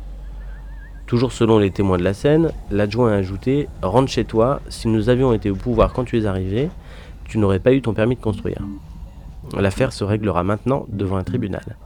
Toujours 1.05 1.31
selon 1.31 1.59
les 1.59 1.69
témoins 1.69 1.99
de 1.99 2.03
la 2.03 2.15
scène, 2.15 2.49
l'adjoint 2.71 3.11
a 3.11 3.17
ajouté 3.17 3.67
Rentre 3.83 4.09
chez 4.09 4.25
toi, 4.25 4.61
si 4.67 4.87
nous 4.87 5.09
avions 5.09 5.31
été 5.33 5.51
au 5.51 5.55
pouvoir 5.55 5.93
quand 5.93 6.05
tu 6.05 6.19
es 6.19 6.25
arrivé, 6.25 6.69
tu 7.25 7.37
n'aurais 7.37 7.59
pas 7.59 7.71
eu 7.71 7.83
ton 7.83 7.93
permis 7.93 8.15
de 8.15 8.21
construire. 8.21 8.63
L'affaire 9.55 9.93
se 9.93 10.03
réglera 10.03 10.43
maintenant 10.43 10.87
devant 10.89 11.17
un 11.17 11.23
tribunal. 11.23 11.77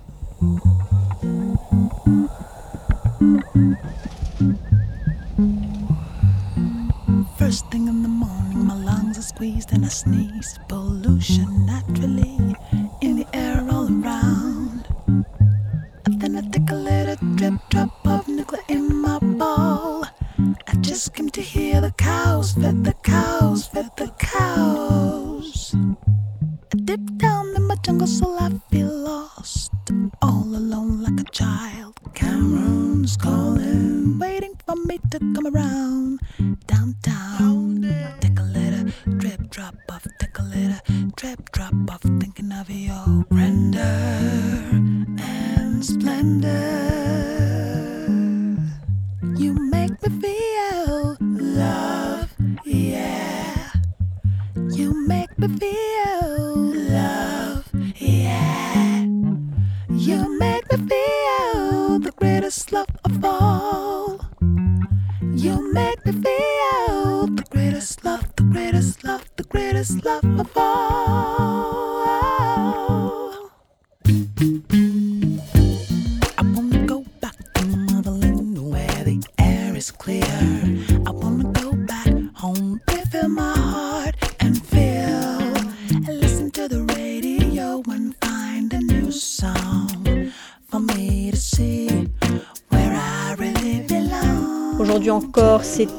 could 55.48 55.60
feel. 55.62 56.37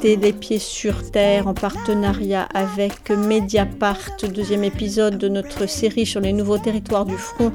C'était 0.00 0.14
Les 0.14 0.32
Pieds 0.32 0.60
sur 0.60 1.10
Terre 1.10 1.48
en 1.48 1.54
partenariat 1.54 2.46
avec 2.54 3.10
Mediapart, 3.10 3.98
deuxième 4.32 4.62
épisode 4.62 5.18
de 5.18 5.28
notre 5.28 5.68
série 5.68 6.06
sur 6.06 6.20
les 6.20 6.32
nouveaux 6.32 6.58
territoires 6.58 7.04
du 7.04 7.16
Front 7.16 7.52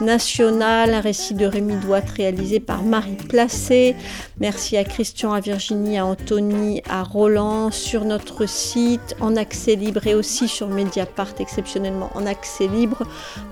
National, 0.00 0.92
un 0.92 1.00
récit 1.00 1.34
de 1.34 1.46
Rémi 1.46 1.76
Douat 1.76 2.00
réalisé 2.16 2.58
par 2.58 2.82
Marie 2.82 3.16
Placé. 3.28 3.94
Merci 4.40 4.76
à 4.76 4.82
Christian, 4.82 5.32
à 5.32 5.38
Virginie, 5.38 5.98
à 5.98 6.04
Anthony, 6.04 6.82
à 6.88 7.04
Roland 7.04 7.70
sur 7.70 8.04
notre 8.04 8.46
site 8.46 9.14
en 9.20 9.36
accès 9.36 9.76
libre 9.76 10.04
et 10.08 10.14
aussi 10.14 10.48
sur 10.48 10.68
Mediapart 10.68 11.34
exceptionnellement 11.38 12.10
en 12.14 12.26
accès 12.26 12.66
libre. 12.66 13.04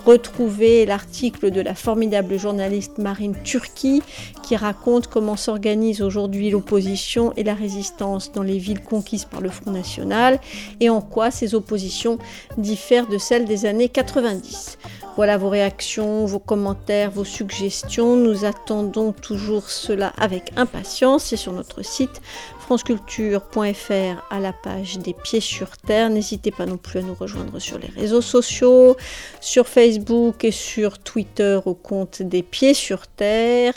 Retrouvez 0.04 0.84
l'article 0.84 1.52
de 1.52 1.60
la 1.60 1.76
formidable 1.76 2.36
journaliste 2.38 2.98
Marine 2.98 3.36
Turki 3.44 4.02
qui 4.42 4.56
raconte 4.56 5.06
comment 5.06 5.36
s'organise 5.36 6.02
aujourd'hui 6.02 6.50
l'opposition 6.50 7.32
et 7.36 7.44
la 7.44 7.54
résistance 7.54 8.32
dans 8.32 8.42
les 8.42 8.58
villes 8.58 8.82
conquises 8.82 9.26
par 9.26 9.40
le 9.40 9.48
Front 9.48 9.70
National 9.70 10.40
et 10.80 10.90
en 10.90 11.00
quoi 11.00 11.30
ces 11.30 11.54
oppositions 11.54 12.18
diffèrent 12.58 13.06
de 13.06 13.18
celles 13.18 13.44
des 13.44 13.64
années 13.64 13.88
90. 13.88 14.78
Voilà 15.14 15.36
vos 15.36 15.50
réactions, 15.50 16.24
vos 16.24 16.38
commentaires, 16.38 17.10
vos 17.10 17.24
suggestions. 17.24 18.16
Nous 18.16 18.46
attendons 18.46 19.12
toujours 19.12 19.68
cela 19.68 20.14
avec 20.16 20.52
impatience. 20.56 21.24
C'est 21.24 21.36
sur 21.36 21.52
notre 21.52 21.82
site 21.82 22.22
franceculture.fr 22.60 24.24
à 24.30 24.40
la 24.40 24.54
page 24.54 24.98
des 24.98 25.12
pieds 25.12 25.40
sur 25.40 25.76
terre. 25.76 26.08
N'hésitez 26.08 26.50
pas 26.50 26.64
non 26.64 26.78
plus 26.78 27.00
à 27.00 27.02
nous 27.02 27.12
rejoindre 27.12 27.58
sur 27.58 27.78
les 27.78 27.88
réseaux 27.88 28.22
sociaux, 28.22 28.96
sur 29.42 29.68
Facebook 29.68 30.44
et 30.44 30.50
sur 30.50 30.98
Twitter 30.98 31.60
au 31.66 31.74
compte 31.74 32.22
des 32.22 32.42
pieds 32.42 32.72
sur 32.72 33.06
terre. 33.06 33.74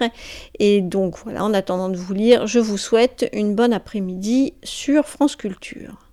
Et 0.59 0.79
donc 0.79 1.17
voilà, 1.21 1.43
en 1.43 1.53
attendant 1.53 1.89
de 1.89 1.97
vous 1.97 2.13
lire, 2.13 2.47
je 2.47 2.59
vous 2.59 2.77
souhaite 2.77 3.29
une 3.33 3.55
bonne 3.55 3.73
après-midi 3.73 4.53
sur 4.63 5.05
France 5.05 5.35
Culture. 5.35 6.04